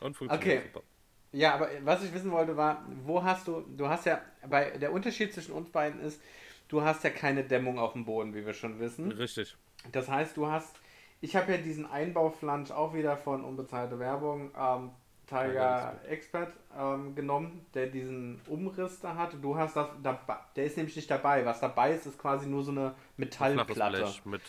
[0.00, 0.68] Und funktioniert okay.
[0.72, 0.84] super.
[1.32, 4.92] Ja, aber was ich wissen wollte war, wo hast du, du hast ja, bei der
[4.92, 6.20] Unterschied zwischen uns beiden ist,
[6.68, 9.12] du hast ja keine Dämmung auf dem Boden, wie wir schon wissen.
[9.12, 9.56] Richtig.
[9.92, 10.76] Das heißt, du hast,
[11.22, 14.90] ich habe ja diesen Einbauflansch auch wieder von unbezahlte Werbung, ähm,
[15.26, 19.36] Tiger Expert ähm, genommen, der diesen Umriss da hat.
[19.40, 21.46] Du hast das dabei, der ist nämlich nicht dabei.
[21.46, 23.98] Was dabei ist, ist quasi nur so eine Metallplatte.
[23.98, 24.42] Blech mit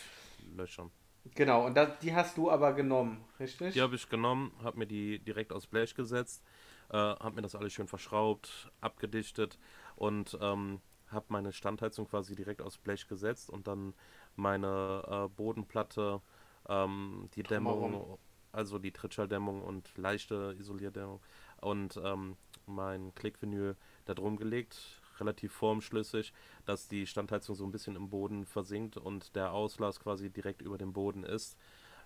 [0.58, 0.90] Löchern.
[1.36, 3.76] Genau, und das, die hast du aber genommen, richtig?
[3.76, 6.44] Die habe ich genommen, habe mir die direkt aus Blech gesetzt,
[6.90, 9.58] äh, habe mir das alles schön verschraubt, abgedichtet
[9.96, 13.94] und ähm, habe meine Standheizung quasi direkt aus Blech gesetzt und dann
[14.36, 16.22] meine äh, Bodenplatte,
[16.70, 18.18] ähm, die Dämmung,
[18.52, 21.20] also die Trittschalldämmung und leichte Isolierdämmung
[21.62, 26.34] und ähm, mein Klickvinyl da drum gelegt, relativ formschlüssig,
[26.66, 30.78] dass die Standheizung so ein bisschen im Boden versinkt und der Auslass quasi direkt über
[30.78, 31.58] dem Boden ist.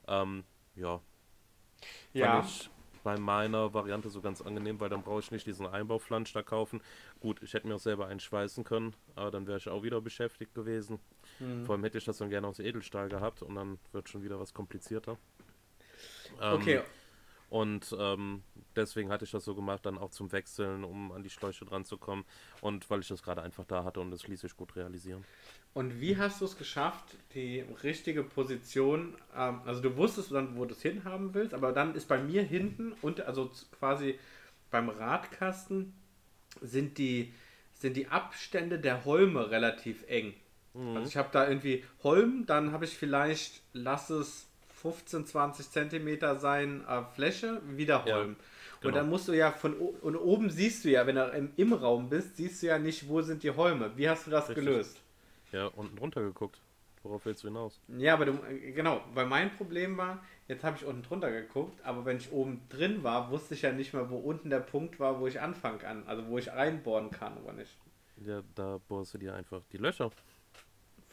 [0.08, 0.44] Ähm,
[0.76, 1.02] ja.
[2.14, 2.42] Ja.
[2.42, 2.70] Ich,
[3.04, 6.82] bei meiner Variante so ganz angenehm, weil dann brauche ich nicht diesen Einbauflansch da kaufen.
[7.22, 10.54] Gut, ich hätte mir auch selber einschweißen können, aber dann wäre ich auch wieder beschäftigt
[10.54, 11.00] gewesen.
[11.40, 11.66] Mhm.
[11.66, 14.40] Vor allem hätte ich das dann gerne aus Edelstahl gehabt und dann wird schon wieder
[14.40, 15.18] was komplizierter.
[16.42, 16.82] Ähm, okay.
[17.50, 18.44] Und ähm,
[18.76, 21.86] deswegen hatte ich das so gemacht, dann auch zum Wechseln, um an die Schläuche dran
[21.86, 22.26] zu kommen.
[22.62, 25.24] Und weil ich das gerade einfach da hatte und das ließ sich gut realisieren.
[25.74, 30.66] Und wie hast du es geschafft, die richtige Position, ähm, also du wusstest dann, wo
[30.66, 34.20] du es hinhaben willst, aber dann ist bei mir hinten und also quasi
[34.70, 35.94] beim Radkasten
[36.62, 37.34] sind die,
[37.74, 40.34] sind die Abstände der Holme relativ eng.
[40.78, 40.98] Mhm.
[40.98, 44.48] Also ich habe da irgendwie Holm, dann habe ich vielleicht, lass es
[44.82, 48.36] 15, 20 Zentimeter sein äh, Fläche, wieder Holm.
[48.38, 48.46] Ja.
[48.80, 48.88] Genau.
[48.90, 51.74] Und dann musst du ja von und oben siehst du ja, wenn du im, im,
[51.74, 53.92] Raum bist, siehst du ja nicht, wo sind die Holme.
[53.96, 54.66] Wie hast du das Richtig.
[54.66, 55.02] gelöst?
[55.52, 56.62] Ja, unten drunter geguckt.
[57.02, 57.80] Worauf willst du hinaus?
[57.98, 58.38] Ja, aber du,
[58.76, 62.62] genau, weil mein Problem war, jetzt habe ich unten drunter geguckt, aber wenn ich oben
[62.70, 65.80] drin war, wusste ich ja nicht mehr, wo unten der Punkt war, wo ich anfangen
[65.80, 67.78] kann, also wo ich reinbohren kann oder nicht.
[68.18, 70.12] Ja, da bohrst du dir einfach die Löcher.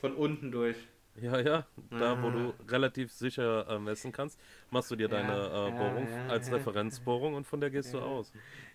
[0.04, 0.76] Von unten durch.
[1.16, 4.38] Ja, ja, da wo du relativ sicher äh, messen kannst,
[4.70, 8.30] machst du dir deine äh, Bohrung als Referenzbohrung und von der gehst du aus.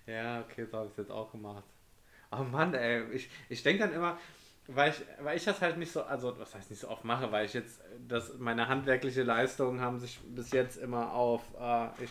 [0.07, 1.65] Ja, okay, so habe ich es jetzt auch gemacht.
[2.31, 4.17] Oh Mann, ey, ich, ich denke dann immer,
[4.65, 7.31] weil ich, weil ich das halt nicht so, also was heißt nicht so oft mache,
[7.31, 12.09] weil ich jetzt, das, meine handwerkliche Leistungen haben sich bis jetzt immer auf, äh, ich,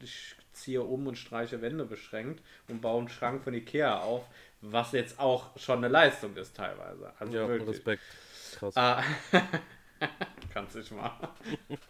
[0.00, 4.28] ich ziehe um und streiche Wände beschränkt und baue einen Schrank von Ikea auf,
[4.60, 7.12] was jetzt auch schon eine Leistung ist teilweise.
[7.18, 7.70] Also ja, wirklich.
[7.70, 8.02] Respekt.
[8.60, 8.76] Krass.
[8.76, 9.02] Ah,
[10.52, 11.12] kannst dich mal.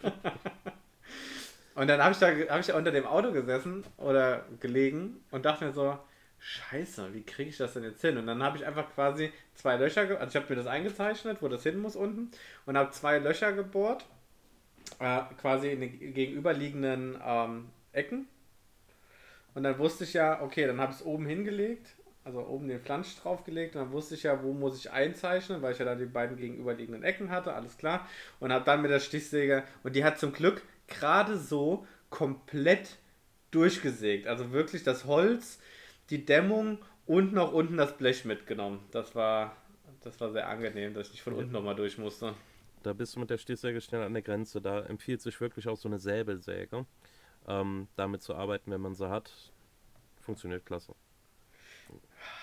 [1.75, 5.45] Und dann habe ich, da, hab ich da unter dem Auto gesessen oder gelegen und
[5.45, 5.97] dachte mir so,
[6.39, 8.17] scheiße, wie kriege ich das denn jetzt hin?
[8.17, 11.47] Und dann habe ich einfach quasi zwei Löcher, also ich habe mir das eingezeichnet, wo
[11.47, 12.31] das hin muss unten
[12.65, 14.05] und habe zwei Löcher gebohrt,
[14.99, 18.27] äh, quasi in den gegenüberliegenden ähm, Ecken.
[19.53, 22.79] Und dann wusste ich ja, okay, dann habe ich es oben hingelegt, also oben den
[22.79, 25.95] Flansch draufgelegt und dann wusste ich ja, wo muss ich einzeichnen, weil ich ja da
[25.95, 28.07] die beiden gegenüberliegenden Ecken hatte, alles klar.
[28.39, 32.97] Und habe dann mit der Stichsäge, und die hat zum Glück gerade so komplett
[33.49, 34.27] durchgesägt.
[34.27, 35.59] Also wirklich das Holz
[36.09, 38.83] die Dämmung und noch unten das Blech mitgenommen.
[38.91, 39.55] Das war,
[40.01, 42.35] das war sehr angenehm, dass ich nicht von unten nochmal durch musste.
[42.83, 44.61] Da bist du mit der Stichsäge schnell an der Grenze.
[44.61, 46.85] Da empfiehlt sich wirklich auch so eine Säbelsäge.
[47.47, 49.31] Ähm, damit zu arbeiten, wenn man sie hat.
[50.19, 50.93] Funktioniert klasse.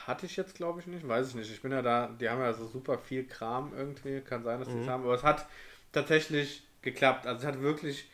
[0.09, 1.07] Hatte ich jetzt, glaube ich, nicht.
[1.07, 1.53] Weiß ich nicht.
[1.53, 4.23] Ich bin ja da, die haben ja so super viel Kram irgendwie.
[4.23, 4.89] Kann sein, dass die mhm.
[4.89, 5.05] haben.
[5.05, 5.47] Aber es hat
[5.93, 7.27] tatsächlich geklappt.
[7.27, 8.09] Also es hat wirklich.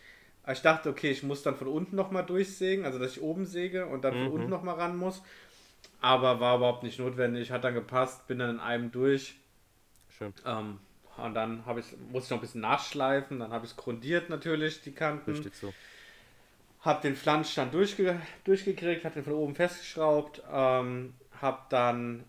[0.50, 3.86] Ich dachte, okay, ich muss dann von unten nochmal durchsägen, also dass ich oben säge
[3.86, 4.32] und dann von mhm.
[4.32, 5.22] unten nochmal ran muss.
[6.00, 9.36] Aber war überhaupt nicht notwendig, hat dann gepasst, bin dann in einem durch.
[10.18, 10.34] Schön.
[10.44, 10.80] Ähm,
[11.16, 14.82] und dann ich, musste ich noch ein bisschen nachschleifen, dann habe ich es grundiert natürlich,
[14.82, 15.30] die Kanten.
[15.30, 15.72] Richtig so.
[16.80, 22.24] Hab den Flansch dann durchge durchgekriegt, hat den von oben festgeschraubt, ähm, hab dann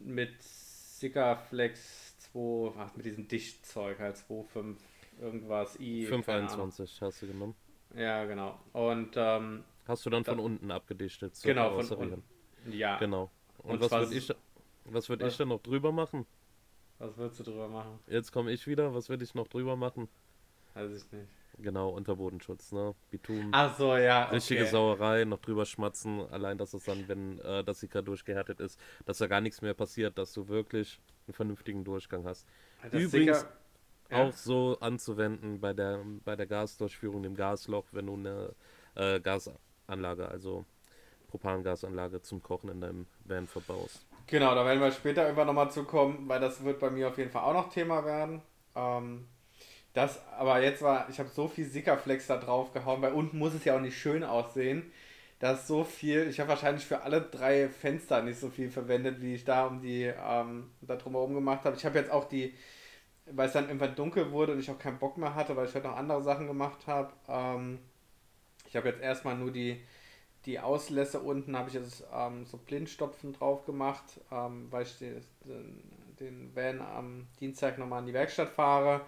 [0.00, 4.76] mit Sikaflex 2, ach, mit diesem Dichtzeug halt 2,5
[5.20, 6.06] irgendwas I.
[6.06, 7.54] 521 hast du genommen.
[7.94, 8.58] Ja, genau.
[8.72, 11.36] Und ähm, hast du dann von unten abgedichtet?
[11.36, 12.22] So genau, von unten.
[12.70, 12.98] Ja.
[12.98, 13.30] Genau.
[13.58, 14.34] Und, Und was würde ich,
[14.86, 16.24] was würd ich dann noch drüber machen?
[16.98, 17.98] Was würdest du drüber machen?
[18.06, 18.94] Jetzt komme ich wieder.
[18.94, 20.08] Was würde ich noch drüber machen?
[20.72, 21.28] Weiß ich nicht.
[21.58, 22.94] Genau, Unterbodenschutz, ne?
[23.10, 23.48] Bitum.
[23.52, 24.26] Ach so, ja.
[24.26, 24.36] Okay.
[24.36, 26.20] Richtige Sauerei, noch drüber schmatzen.
[26.30, 29.74] Allein, dass es dann, wenn äh, das Sicker durchgehärtet ist, dass da gar nichts mehr
[29.74, 32.46] passiert, dass du wirklich einen vernünftigen Durchgang hast.
[32.82, 33.52] Das Übrigens, Sicker
[34.10, 34.24] ja.
[34.24, 38.54] auch so anzuwenden bei der, bei der Gasdurchführung, dem Gasloch, wenn du eine
[38.94, 40.64] äh, Gasanlage, also
[41.28, 44.06] Propangasanlage zum Kochen in deinem Van verbaust.
[44.26, 47.30] Genau, da werden wir später irgendwann nochmal zukommen, weil das wird bei mir auf jeden
[47.30, 48.42] Fall auch noch Thema werden.
[48.74, 49.26] Ähm,
[49.94, 53.54] das, aber jetzt war, ich habe so viel Sickerflex da drauf gehauen, weil unten muss
[53.54, 54.90] es ja auch nicht schön aussehen.
[55.38, 59.20] Da ist so viel, ich habe wahrscheinlich für alle drei Fenster nicht so viel verwendet,
[59.20, 61.76] wie ich da um die, ähm, da drumherum gemacht habe.
[61.76, 62.54] Ich habe jetzt auch die,
[63.26, 65.74] weil es dann irgendwann dunkel wurde und ich auch keinen Bock mehr hatte, weil ich
[65.74, 67.12] heute noch andere Sachen gemacht habe.
[67.28, 67.80] Ähm,
[68.68, 69.82] ich habe jetzt erstmal nur die,
[70.46, 75.22] die Auslässe unten, habe ich jetzt ähm, so Blindstopfen drauf gemacht, ähm, weil ich den,
[76.18, 79.02] den Van am Dienstag nochmal in die Werkstatt fahre.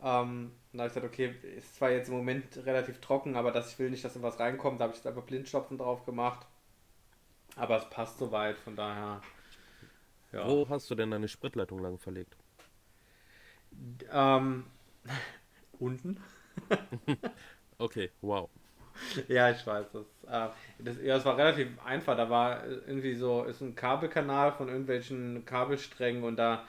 [0.00, 3.72] Ähm, da habe ich gesagt, okay, ist zwar jetzt im Moment relativ trocken, aber dass
[3.72, 6.46] ich will nicht, dass da was reinkommt, da habe ich jetzt einfach Blindstopfen drauf gemacht.
[7.56, 9.20] Aber es passt soweit, von daher.
[10.32, 10.46] Ja.
[10.46, 12.36] Wo hast du denn deine Spritleitung lang verlegt?
[14.12, 14.64] Ähm,
[15.78, 16.20] unten.
[17.78, 18.48] okay, wow.
[19.28, 19.86] Ja, ich weiß.
[19.92, 22.16] Das, äh, das, ja, das war relativ einfach.
[22.16, 26.64] Da war irgendwie so, ist ein Kabelkanal von irgendwelchen Kabelsträngen und da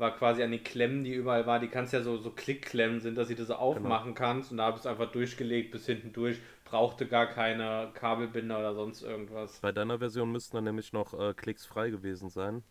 [0.00, 3.16] war quasi an den Klemmen, die überall war, die kannst ja so, so Klickklemmen sind,
[3.16, 4.26] dass sie das so aufmachen genau.
[4.26, 6.40] kannst und da habe ich es einfach durchgelegt bis hinten durch.
[6.64, 9.60] Brauchte gar keine Kabelbinder oder sonst irgendwas.
[9.60, 12.62] Bei deiner Version müssten dann nämlich noch äh, Klicks frei gewesen sein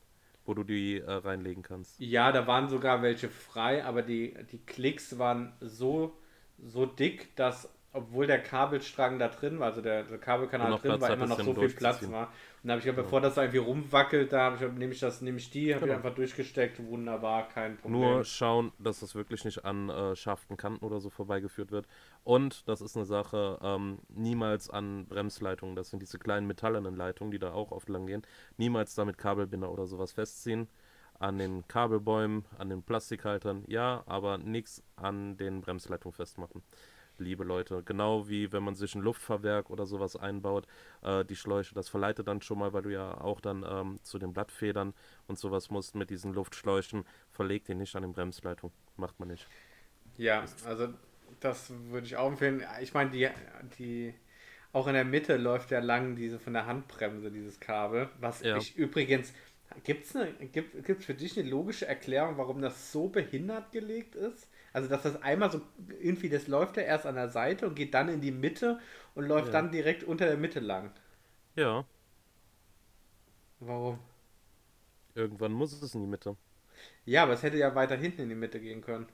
[0.45, 1.99] wo du die äh, reinlegen kannst.
[1.99, 6.17] Ja, da waren sogar welche frei, aber die, die Klicks waren so,
[6.57, 11.01] so dick, dass obwohl der Kabelstrang da drin war, also der, der Kabelkanal drin Platz
[11.01, 12.31] war, immer noch so viel Platz war.
[12.61, 15.21] Und da habe ich gedacht, bevor das da irgendwie rumwackelt, da ich, nehme ich das,
[15.21, 15.93] nehme ich die, habe genau.
[15.93, 18.01] ich einfach durchgesteckt, wunderbar, kein Problem.
[18.01, 21.87] Nur schauen, dass das wirklich nicht an äh, scharfen Kanten oder so vorbeigeführt wird.
[22.25, 27.31] Und das ist eine Sache, ähm, niemals an Bremsleitungen, das sind diese kleinen metallenen Leitungen,
[27.31, 28.23] die da auch oft lang gehen,
[28.57, 30.67] niemals damit Kabelbinder oder sowas festziehen.
[31.17, 36.61] An den Kabelbäumen, an den Plastikhaltern, ja, aber nichts an den Bremsleitungen festmachen
[37.19, 37.83] liebe Leute.
[37.83, 40.67] Genau wie wenn man sich ein Luftfahrwerk oder sowas einbaut,
[41.01, 44.19] äh, die Schläuche, das verleitet dann schon mal, weil du ja auch dann ähm, zu
[44.19, 44.93] den Blattfedern
[45.27, 48.71] und sowas musst mit diesen Luftschläuchen, verlegt die nicht an den Bremsleitung.
[48.97, 49.47] Macht man nicht.
[50.17, 50.89] Ja, also
[51.39, 52.63] das würde ich auch empfehlen.
[52.81, 53.29] Ich meine, die,
[53.77, 54.13] die,
[54.73, 58.57] auch in der Mitte läuft ja lang diese von der Handbremse, dieses Kabel, was ja.
[58.57, 59.33] ich übrigens
[59.83, 60.17] Gibt es
[60.51, 64.47] gibt, für dich eine logische Erklärung, warum das so behindert gelegt ist?
[64.73, 65.61] Also, dass das einmal so
[66.01, 68.79] irgendwie, das läuft ja erst an der Seite und geht dann in die Mitte
[69.15, 69.53] und läuft ja.
[69.53, 70.91] dann direkt unter der Mitte lang.
[71.55, 71.85] Ja.
[73.59, 73.99] Warum?
[75.15, 76.37] Irgendwann muss es in die Mitte.
[77.05, 79.07] Ja, aber es hätte ja weiter hinten in die Mitte gehen können.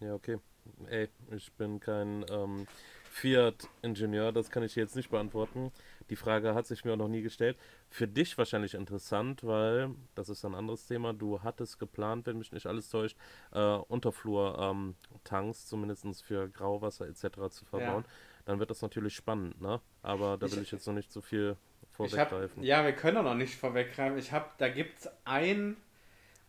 [0.00, 0.38] Ja, okay.
[0.86, 2.66] Ey, ich bin kein ähm,
[3.10, 5.70] Fiat-Ingenieur, das kann ich jetzt nicht beantworten.
[6.10, 7.56] Die Frage hat sich mir auch noch nie gestellt.
[7.88, 12.52] Für dich wahrscheinlich interessant, weil, das ist ein anderes Thema, du hattest geplant, wenn mich
[12.52, 13.16] nicht alles täuscht,
[13.52, 17.50] äh, Unterflur-Tanks, ähm, zumindest für Grauwasser etc.
[17.50, 18.04] zu verbauen.
[18.06, 18.12] Ja.
[18.44, 19.80] Dann wird das natürlich spannend, ne?
[20.02, 21.56] Aber da will ich, ich jetzt noch nicht so viel
[21.92, 22.58] vorweggreifen.
[22.58, 24.18] Hab, ja, wir können auch noch nicht vorweggreifen.
[24.18, 25.76] Ich habe, da gibt es ein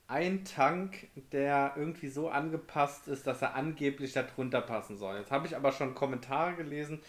[0.08, 5.18] ein Tank, der irgendwie so angepasst ist, dass er angeblich darunter passen soll.
[5.18, 7.02] Jetzt habe ich aber schon Kommentare gelesen,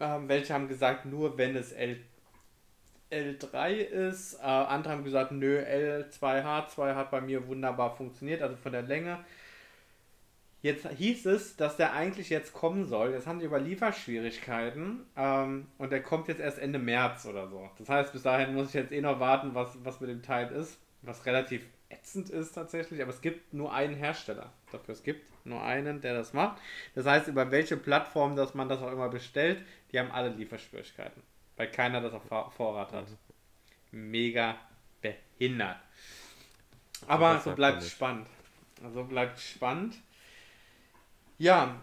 [0.00, 2.00] äh, welche haben gesagt, nur wenn es L,
[3.10, 4.34] L3 ist.
[4.34, 9.24] Äh, andere haben gesagt, nö, L2H2 hat bei mir wunderbar funktioniert, also von der Länge.
[10.62, 13.12] Jetzt hieß es, dass der eigentlich jetzt kommen soll.
[13.12, 17.70] Jetzt haben die über Lieferschwierigkeiten ähm, und der kommt jetzt erst Ende März oder so.
[17.78, 20.52] Das heißt, bis dahin muss ich jetzt eh noch warten, was, was mit dem Teil
[20.52, 24.94] ist, was relativ ätzend ist tatsächlich, aber es gibt nur einen Hersteller dafür.
[24.94, 26.60] Es gibt nur einen, der das macht.
[26.94, 31.22] Das heißt, über welche Plattform, dass man das auch immer bestellt, die haben alle Lieferschwierigkeiten,
[31.56, 33.06] weil keiner das auf Vorrat hat.
[33.92, 34.56] Mega
[35.00, 35.76] behindert.
[37.06, 38.26] Aber so bleibt es spannend.
[38.82, 39.96] Also bleibt spannend.
[41.38, 41.76] Ja,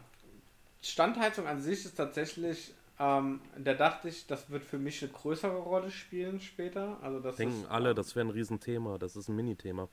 [0.82, 5.58] Standheizung an sich ist tatsächlich ähm, da dachte ich, das wird für mich eine größere
[5.58, 6.97] Rolle spielen später.
[7.02, 8.97] Also das Denken ist, alle, das wäre ein Riesenthema.
[8.97, 9.88] Das ist ein Mini-Thema.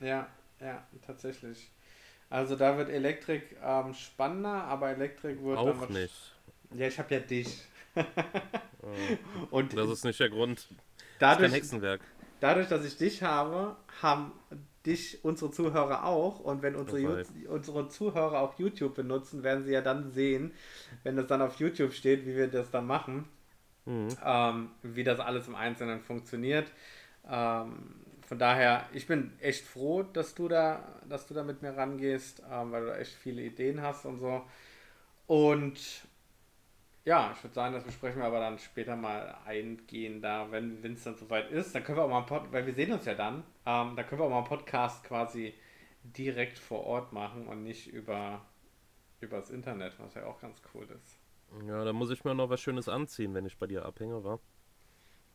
[0.00, 0.26] Ja,
[0.60, 1.70] ja, tatsächlich.
[2.32, 6.14] Also da wird Elektrik ähm, spannender, aber Elektrik wird auch nicht.
[6.74, 7.62] Ja, ich habe ja dich.
[9.50, 10.66] Und das ist nicht der Grund.
[11.18, 12.00] Dadurch, das Hexenwerk.
[12.40, 14.32] Dadurch, dass ich dich habe, haben
[14.86, 16.40] dich, unsere Zuhörer auch.
[16.40, 20.54] Und wenn unsere, unsere Zuhörer auch YouTube benutzen, werden sie ja dann sehen,
[21.02, 23.28] wenn das dann auf YouTube steht, wie wir das dann machen.
[23.84, 24.08] Mhm.
[24.24, 26.72] Ähm, wie das alles im Einzelnen funktioniert.
[27.30, 28.01] Ähm,
[28.32, 32.42] von daher, ich bin echt froh, dass du da, dass du da mit mir rangehst,
[32.50, 34.40] ähm, weil du da echt viele Ideen hast und so.
[35.26, 35.78] Und
[37.04, 41.18] ja, ich würde sagen, das besprechen wir aber dann später mal eingehender, wenn es dann
[41.18, 41.74] soweit ist.
[41.74, 44.02] Dann können wir auch mal einen Pod, weil wir sehen uns ja dann, ähm, da
[44.02, 45.52] können wir auch mal einen Podcast quasi
[46.02, 48.46] direkt vor Ort machen und nicht über
[49.20, 51.18] übers Internet, was ja auch ganz cool ist.
[51.66, 54.40] Ja, da muss ich mir noch was Schönes anziehen, wenn ich bei dir abhänge, wa?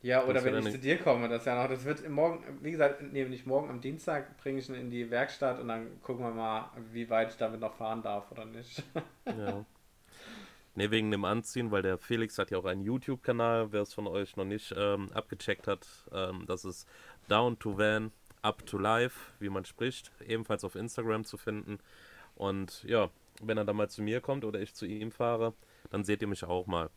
[0.01, 3.01] Ja, oder wenn ich zu dir komme, das ja noch, das wird morgen, wie gesagt,
[3.01, 6.31] nee, nicht morgen, am Dienstag bringe ich ihn in die Werkstatt und dann gucken wir
[6.31, 8.83] mal, wie weit ich damit noch fahren darf oder nicht.
[9.25, 9.65] Ja.
[10.75, 14.05] Ne, wegen dem Anziehen, weil der Felix hat ja auch einen YouTube-Kanal, wer es von
[14.05, 15.88] euch noch nicht ähm, abgecheckt hat.
[16.13, 16.88] Ähm, das ist
[17.27, 18.12] Down to Van,
[18.43, 20.12] Up to Life, wie man spricht.
[20.25, 21.79] Ebenfalls auf Instagram zu finden.
[22.36, 23.10] Und ja,
[23.41, 25.55] wenn er dann mal zu mir kommt oder ich zu ihm fahre,
[25.89, 26.91] dann seht ihr mich auch mal.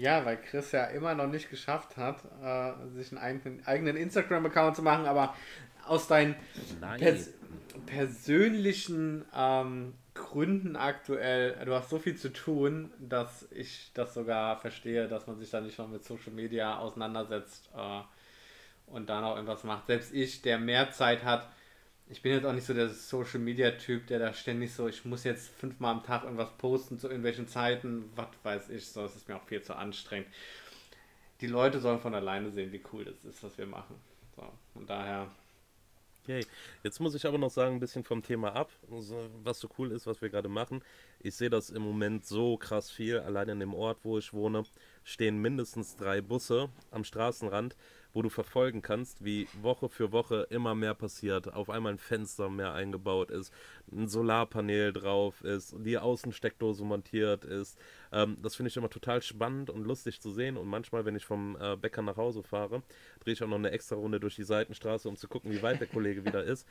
[0.00, 4.82] Ja, weil Chris ja immer noch nicht geschafft hat, äh, sich einen eigenen Instagram-Account zu
[4.82, 5.34] machen, aber
[5.86, 6.36] aus deinen
[6.98, 7.30] pers
[7.84, 15.06] persönlichen ähm, Gründen aktuell, du hast so viel zu tun, dass ich das sogar verstehe,
[15.06, 18.00] dass man sich da nicht noch mit Social Media auseinandersetzt äh,
[18.86, 19.86] und dann auch irgendwas macht.
[19.86, 21.46] Selbst ich, der mehr Zeit hat,
[22.10, 25.04] ich bin jetzt auch nicht so der Social Media Typ, der da ständig so, ich
[25.04, 29.16] muss jetzt fünfmal am Tag irgendwas posten zu irgendwelchen Zeiten, was weiß ich, so, das
[29.16, 30.28] ist mir auch viel zu anstrengend.
[31.40, 33.94] Die Leute sollen von alleine sehen, wie cool das ist, was wir machen.
[34.36, 34.42] So,
[34.74, 35.30] und daher
[36.22, 36.46] Okay,
[36.84, 38.70] jetzt muss ich aber noch sagen, ein bisschen vom Thema ab,
[39.42, 40.84] was so cool ist, was wir gerade machen.
[41.18, 43.18] Ich sehe das im Moment so krass viel.
[43.18, 44.64] Allein in dem Ort, wo ich wohne,
[45.02, 47.74] stehen mindestens drei Busse am Straßenrand
[48.12, 51.52] wo du verfolgen kannst, wie Woche für Woche immer mehr passiert.
[51.52, 53.52] Auf einmal ein Fenster mehr eingebaut ist,
[53.92, 57.78] ein Solarpanel drauf ist, die Außensteckdose montiert ist.
[58.12, 60.56] Ähm, das finde ich immer total spannend und lustig zu sehen.
[60.56, 62.82] Und manchmal, wenn ich vom äh, Bäcker nach Hause fahre,
[63.20, 65.80] drehe ich auch noch eine extra Runde durch die Seitenstraße, um zu gucken, wie weit
[65.80, 66.66] der Kollege wieder ist.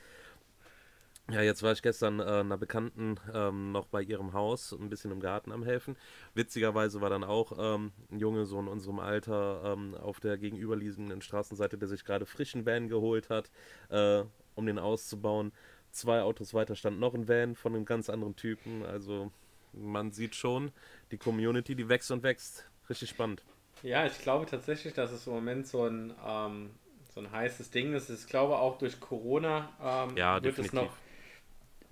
[1.32, 5.12] Ja, jetzt war ich gestern äh, einer Bekannten ähm, noch bei ihrem Haus, ein bisschen
[5.12, 5.96] im Garten am helfen.
[6.34, 11.22] Witzigerweise war dann auch ähm, ein Junge so in unserem Alter ähm, auf der gegenüberliegenden
[11.22, 13.52] Straßenseite, der sich gerade frischen Van geholt hat,
[13.90, 14.24] äh,
[14.56, 15.52] um den auszubauen.
[15.92, 18.84] Zwei Autos weiter stand noch ein Van von einem ganz anderen Typen.
[18.84, 19.32] Also
[19.74, 20.72] man sieht schon,
[21.12, 22.68] die Community, die wächst und wächst.
[22.90, 23.44] Richtig spannend.
[23.84, 26.72] Ja, ich glaube tatsächlich, dass es im Moment so ein, ähm,
[27.14, 28.10] so ein heißes Ding ist.
[28.10, 30.68] Ich glaube auch durch Corona ähm, ja, wird definitiv.
[30.68, 30.98] es noch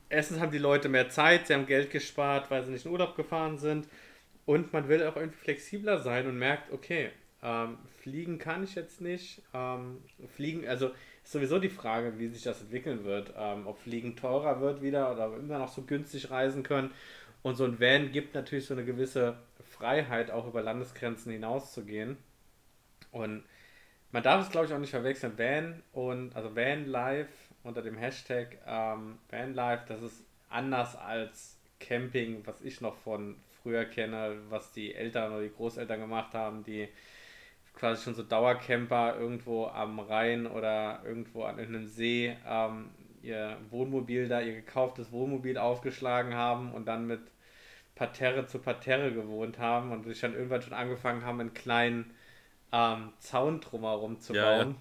[0.10, 3.16] erstens haben die Leute mehr Zeit, sie haben Geld gespart, weil sie nicht in Urlaub
[3.16, 3.88] gefahren sind.
[4.46, 7.10] Und man will auch irgendwie flexibler sein und merkt, okay,
[7.44, 9.42] ähm, fliegen kann ich jetzt nicht.
[9.54, 9.98] Ähm,
[10.36, 10.92] fliegen, also
[11.24, 13.34] ist sowieso die Frage, wie sich das entwickeln wird.
[13.38, 16.92] Ähm, ob Fliegen teurer wird wieder oder immer noch so günstig reisen können.
[17.44, 19.38] Und so ein Van gibt natürlich so eine gewisse
[19.72, 22.18] Freiheit, auch über Landesgrenzen hinaus zu gehen.
[23.12, 23.44] Und
[24.12, 25.38] man darf es, glaube ich, auch nicht verwechseln.
[25.38, 29.84] Van und, also Van Life unter dem Hashtag ähm, Vanlife.
[29.88, 35.44] Das ist anders als Camping, was ich noch von früher kenne, was die Eltern oder
[35.44, 36.88] die Großeltern gemacht haben, die
[37.76, 42.90] quasi schon so Dauercamper irgendwo am Rhein oder irgendwo an irgendeinem See ähm,
[43.22, 47.22] ihr Wohnmobil da, ihr gekauftes Wohnmobil aufgeschlagen haben und dann mit
[47.96, 52.12] Parterre zu Parterre gewohnt haben und sich dann irgendwann schon angefangen haben, einen kleinen
[52.72, 54.70] ähm, Zaun drumherum zu ja, bauen.
[54.70, 54.76] Ja.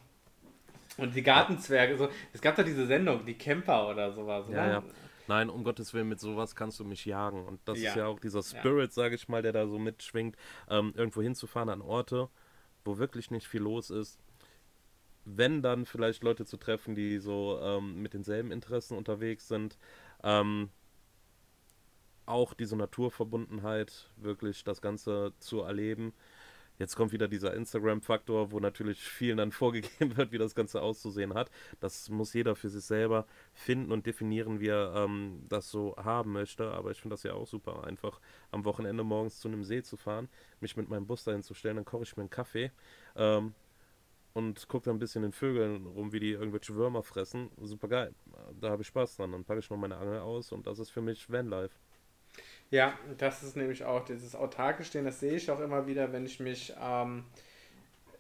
[0.97, 4.47] Und die Gartenzwerge, so, es gab da diese Sendung, die Camper oder sowas.
[4.51, 4.73] Ja, ne?
[4.73, 4.83] ja.
[5.29, 7.45] Nein, um Gottes Willen, mit sowas kannst du mich jagen.
[7.45, 7.91] Und das ja.
[7.91, 8.95] ist ja auch dieser Spirit, ja.
[8.95, 10.37] sage ich mal, der da so mitschwingt,
[10.69, 12.29] ähm, irgendwo hinzufahren an Orte,
[12.85, 14.21] wo wirklich nicht viel los ist.
[15.25, 19.77] Wenn dann vielleicht Leute zu treffen, die so ähm, mit denselben Interessen unterwegs sind.
[20.23, 20.71] Ähm,
[22.27, 26.13] auch diese Naturverbundenheit, wirklich das Ganze zu erleben.
[26.79, 31.35] Jetzt kommt wieder dieser Instagram-Faktor, wo natürlich vielen dann vorgegeben wird, wie das Ganze auszusehen
[31.35, 31.51] hat.
[31.81, 36.33] Das muss jeder für sich selber finden und definieren, wie er ähm, das so haben
[36.33, 36.71] möchte.
[36.73, 38.21] Aber ich finde das ja auch super, einfach
[38.51, 40.29] am Wochenende morgens zu einem See zu fahren,
[40.61, 42.73] mich mit meinem Bus dahin zu stellen, dann koche ich mir einen Kaffee
[43.17, 43.55] ähm,
[44.35, 47.51] und gucke dann ein bisschen den Vögeln rum, wie die irgendwelche Würmer fressen.
[47.63, 48.15] Super geil.
[48.61, 49.33] Da habe ich Spaß dran.
[49.33, 51.75] Dann packe ich noch meine Angel aus und das ist für mich Vanlife.
[52.71, 56.27] Ja, das ist nämlich auch dieses autarke Stehen, das sehe ich auch immer wieder, wenn
[56.27, 57.25] ich mich ähm,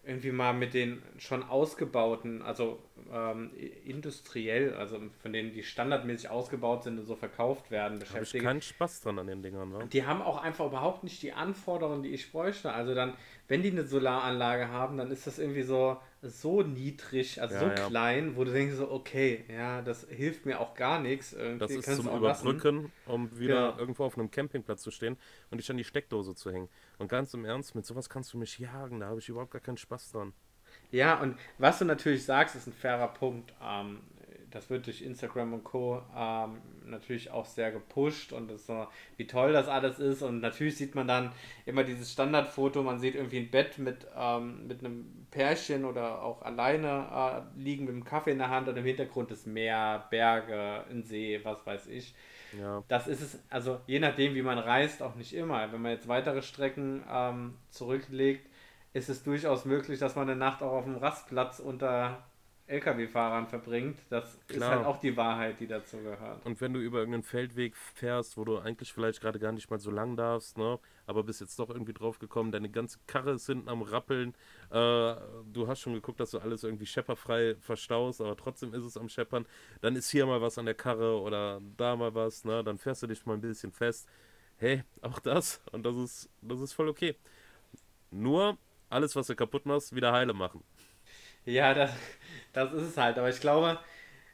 [0.06, 2.78] irgendwie mal mit den schon ausgebauten, also
[3.12, 3.50] ähm,
[3.84, 8.44] industriell, also von denen die standardmäßig ausgebaut sind und so verkauft werden, beschäftige.
[8.44, 9.84] Habe ich keinen Spaß dran an den Dingern, wa?
[9.84, 12.72] Die haben auch einfach überhaupt nicht die Anforderungen, die ich bräuchte.
[12.72, 13.14] Also dann,
[13.48, 15.96] wenn die eine Solaranlage haben, dann ist das irgendwie so,
[16.30, 17.88] so niedrig, also ja, so ja.
[17.88, 21.32] klein, wo du denkst so, okay, ja, das hilft mir auch gar nichts.
[21.32, 22.92] Irgendwie das ist zum Überbrücken, lassen.
[23.06, 23.78] um wieder ja.
[23.78, 25.16] irgendwo auf einem Campingplatz zu stehen
[25.50, 26.68] und dich an die Steckdose zu hängen.
[26.98, 29.62] Und ganz im Ernst, mit sowas kannst du mich jagen, da habe ich überhaupt gar
[29.62, 30.32] keinen Spaß dran.
[30.90, 33.52] Ja, und was du natürlich sagst, ist ein fairer Punkt.
[33.62, 34.00] Ähm,
[34.56, 36.00] das wird durch Instagram und Co.
[36.16, 38.66] Ähm, natürlich auch sehr gepusht und das
[39.18, 40.22] wie toll das alles ist.
[40.22, 41.32] Und natürlich sieht man dann
[41.66, 46.40] immer dieses Standardfoto, man sieht irgendwie ein Bett mit, ähm, mit einem Pärchen oder auch
[46.40, 50.84] alleine äh, liegen mit einem Kaffee in der Hand und im Hintergrund ist Meer, Berge,
[50.90, 52.14] ein See, was weiß ich.
[52.58, 52.82] Ja.
[52.88, 55.70] Das ist es, also je nachdem, wie man reist, auch nicht immer.
[55.70, 58.48] Wenn man jetzt weitere Strecken ähm, zurücklegt,
[58.94, 62.24] ist es durchaus möglich, dass man eine Nacht auch auf dem Rastplatz unter
[62.68, 63.98] Lkw-Fahrern verbringt.
[64.10, 64.58] Das Klar.
[64.58, 66.44] ist halt auch die Wahrheit, die dazu gehört.
[66.44, 69.78] Und wenn du über irgendeinen Feldweg fährst, wo du eigentlich vielleicht gerade gar nicht mal
[69.78, 73.46] so lang darfst, ne, aber bist jetzt doch irgendwie drauf gekommen, deine ganze Karre ist
[73.46, 74.34] hinten am Rappeln,
[74.70, 75.14] äh,
[75.52, 79.08] du hast schon geguckt, dass du alles irgendwie schepperfrei verstaust, aber trotzdem ist es am
[79.08, 79.46] Scheppern,
[79.80, 83.02] dann ist hier mal was an der Karre oder da mal was, ne, dann fährst
[83.02, 84.08] du dich mal ein bisschen fest.
[84.58, 87.14] Hey, auch das und das ist, das ist voll okay.
[88.10, 88.56] Nur
[88.88, 90.62] alles, was du kaputt machst, wieder heile machen.
[91.46, 91.92] Ja, das,
[92.52, 93.18] das ist es halt.
[93.18, 93.78] Aber ich glaube,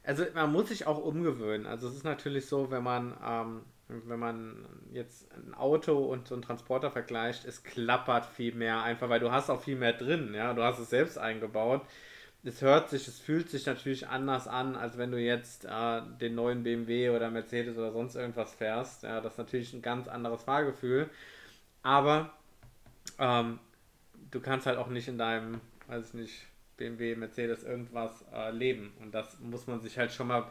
[0.04, 1.66] also man muss sich auch umgewöhnen.
[1.66, 6.34] Also es ist natürlich so, wenn man, ähm, wenn man jetzt ein Auto und so
[6.36, 10.34] einen Transporter vergleicht, es klappert viel mehr, einfach weil du hast auch viel mehr drin,
[10.34, 10.54] ja.
[10.54, 11.82] Du hast es selbst eingebaut.
[12.44, 16.36] Es hört sich, es fühlt sich natürlich anders an, als wenn du jetzt äh, den
[16.36, 19.04] neuen BMW oder Mercedes oder sonst irgendwas fährst.
[19.04, 21.10] Ja, das ist natürlich ein ganz anderes Fahrgefühl.
[21.82, 22.32] Aber
[23.18, 23.58] ähm,
[24.30, 26.46] du kannst halt auch nicht in deinem, weiß ich nicht,
[26.82, 28.92] BMW, Mercedes, irgendwas äh, leben.
[29.00, 30.46] Und das muss man sich halt schon mal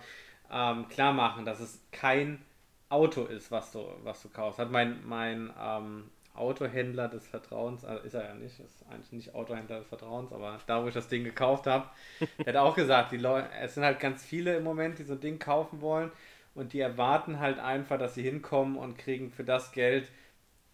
[0.52, 2.42] ähm, klar machen, dass es kein
[2.90, 4.60] Auto ist, was du, was du kaufst.
[4.60, 9.36] Hat mein, mein ähm, Autohändler des Vertrauens, also ist er ja nicht, ist eigentlich nicht
[9.36, 11.90] Autohändler des Vertrauens, aber da, wo ich das Ding gekauft habe,
[12.40, 15.14] der hat auch gesagt, die Leute, es sind halt ganz viele im Moment, die so
[15.14, 16.12] ein Ding kaufen wollen
[16.56, 20.10] und die erwarten halt einfach, dass sie hinkommen und kriegen für das Geld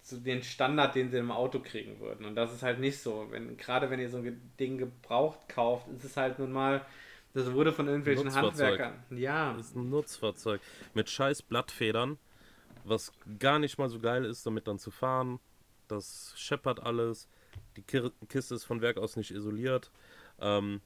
[0.08, 2.26] so den Standard, den sie im Auto kriegen würden.
[2.26, 3.26] Und das ist halt nicht so.
[3.30, 6.84] Wenn, gerade wenn ihr so ein Ding gebraucht kauft, ist es halt nun mal,
[7.34, 8.94] das wurde von irgendwelchen Handwerkern.
[9.10, 9.54] Ja.
[9.54, 10.60] Das ist ein Nutzfahrzeug.
[10.94, 12.18] Mit scheiß Blattfedern,
[12.84, 15.40] was gar nicht mal so geil ist, damit dann zu fahren.
[15.88, 17.28] Das scheppert alles.
[17.76, 19.90] Die Kiste ist von Werk aus nicht isoliert.
[20.40, 20.80] Ähm,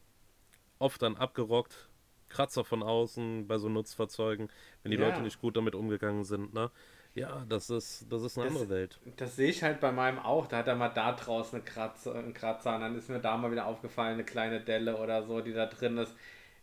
[0.78, 1.88] oft dann abgerockt.
[2.28, 4.48] Kratzer von außen bei so Nutzfahrzeugen,
[4.82, 5.06] wenn die ja.
[5.06, 6.54] Leute nicht gut damit umgegangen sind.
[6.54, 6.70] Ne?
[7.14, 8.98] Ja, das ist, das ist eine das, andere Welt.
[9.16, 10.46] Das sehe ich halt bei meinem auch.
[10.46, 13.36] Da hat er mal da draußen eine Kratzer, einen Kratzer und dann ist mir da
[13.36, 16.14] mal wieder aufgefallen, eine kleine Delle oder so, die da drin ist.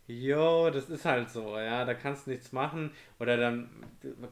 [0.08, 2.90] Jo, das ist halt so, ja, da kannst du nichts machen.
[3.20, 3.70] Oder dann,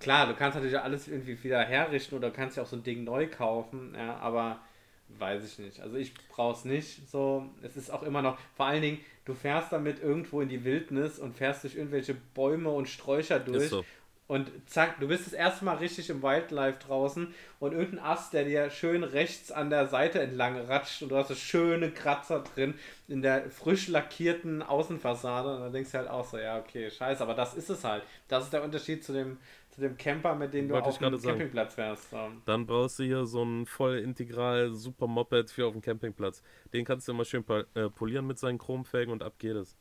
[0.01, 3.05] klar, du kannst natürlich alles irgendwie wieder herrichten oder kannst ja auch so ein Ding
[3.05, 4.61] neu kaufen, ja, aber
[5.09, 5.81] weiß ich nicht.
[5.81, 7.49] Also ich brauch's nicht so.
[7.63, 11.19] Es ist auch immer noch, vor allen Dingen, du fährst damit irgendwo in die Wildnis
[11.19, 13.85] und fährst durch irgendwelche Bäume und Sträucher durch so.
[14.29, 18.45] Und zack, du bist das erste Mal richtig im Wildlife draußen und irgendein Ast, der
[18.45, 22.75] dir schön rechts an der Seite entlang ratscht und du hast so schöne Kratzer drin
[23.09, 27.23] in der frisch lackierten Außenfassade und dann denkst du halt auch so, ja, okay, scheiße,
[27.23, 28.03] aber das ist es halt.
[28.29, 29.39] Das ist der Unterschied zu dem,
[29.71, 31.23] zu dem Camper, mit dem du Wollte auf dem sagen.
[31.23, 32.13] Campingplatz fährst.
[32.13, 36.43] Ähm, Dann brauchst du hier so ein voll integral super Moped für auf dem Campingplatz.
[36.75, 39.79] Den kannst du immer schön äh, polieren mit seinen Chromfelgen und ab geht es.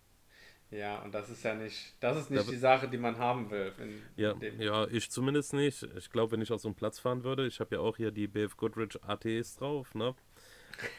[0.70, 3.18] Ja, und das ist ja nicht, das ist Da nicht wird- die Sache, die man
[3.18, 3.72] haben will.
[4.18, 5.84] Ja, ja, ich zumindest nicht.
[5.98, 8.12] Ich glaube, wenn ich auf so einen Platz fahren würde, ich habe ja auch hier
[8.12, 10.14] die BF Goodrich ATs drauf, ne?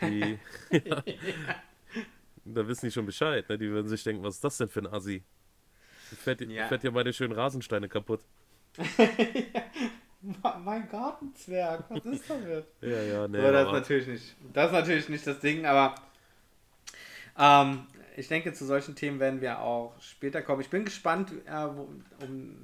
[0.00, 0.38] Die,
[0.70, 1.02] ja,
[2.46, 3.58] da wissen die schon Bescheid, ne?
[3.58, 5.22] Die würden sich denken, was ist das denn für ein Assi?
[6.16, 6.66] Fährt, Ja.
[6.68, 8.20] fährt ja meine schönen Rasensteine kaputt.
[10.64, 12.64] mein Gartenzwerg, was ist damit?
[12.80, 14.36] Ja, ja, nee, so, das ist natürlich nicht.
[14.54, 15.94] Das ist natürlich nicht das Ding, aber
[17.38, 17.86] ähm,
[18.18, 20.60] ich denke, zu solchen Themen werden wir auch später kommen.
[20.60, 21.88] Ich bin gespannt, äh, wo,
[22.24, 22.56] um,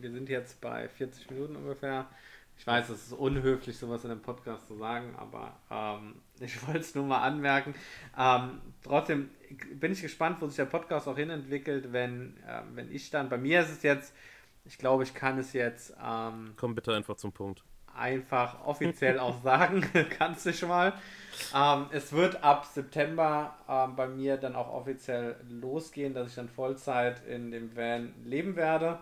[0.00, 2.06] wir sind jetzt bei 40 Minuten ungefähr.
[2.58, 6.80] Ich weiß, es ist unhöflich, sowas in einem Podcast zu sagen, aber ähm, ich wollte
[6.80, 7.74] es nur mal anmerken.
[8.18, 9.30] Ähm, trotzdem
[9.74, 13.38] bin ich gespannt, wo sich der Podcast auch hinentwickelt, wenn, äh, wenn ich dann, bei
[13.38, 14.14] mir ist es jetzt,
[14.64, 17.62] ich glaube, ich kann es jetzt ähm, komm bitte einfach zum Punkt.
[17.94, 19.88] einfach offiziell auch sagen,
[20.18, 20.92] kannst du schon mal.
[21.54, 26.48] Ähm, es wird ab September ähm, bei mir dann auch offiziell losgehen, dass ich dann
[26.48, 28.98] Vollzeit in dem Van leben werde.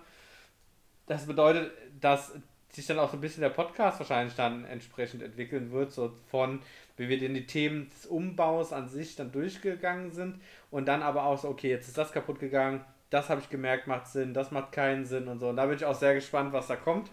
[1.06, 2.32] Das bedeutet, dass
[2.68, 6.60] sich dann auch so ein bisschen der Podcast wahrscheinlich dann entsprechend entwickeln wird, so von,
[6.96, 11.24] wie wir denn die Themen des Umbaus an sich dann durchgegangen sind und dann aber
[11.24, 14.50] auch so, okay, jetzt ist das kaputt gegangen, das habe ich gemerkt, macht Sinn, das
[14.50, 15.48] macht keinen Sinn und so.
[15.48, 17.10] Und da bin ich auch sehr gespannt, was da kommt.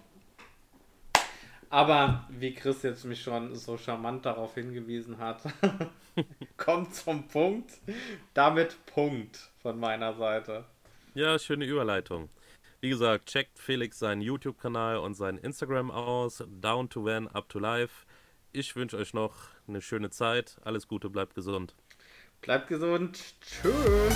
[1.74, 5.42] Aber wie Chris jetzt mich schon so charmant darauf hingewiesen hat,
[6.56, 7.72] kommt zum Punkt.
[8.36, 10.66] Damit Punkt von meiner Seite.
[11.16, 12.30] Ja, schöne Überleitung.
[12.80, 16.44] Wie gesagt, checkt Felix seinen YouTube-Kanal und sein Instagram aus.
[16.62, 18.06] Down to Van, up to life.
[18.52, 19.34] Ich wünsche euch noch
[19.68, 20.58] eine schöne Zeit.
[20.64, 21.74] Alles Gute, bleibt gesund.
[22.42, 23.20] Bleibt gesund.
[23.42, 24.14] Tschüss.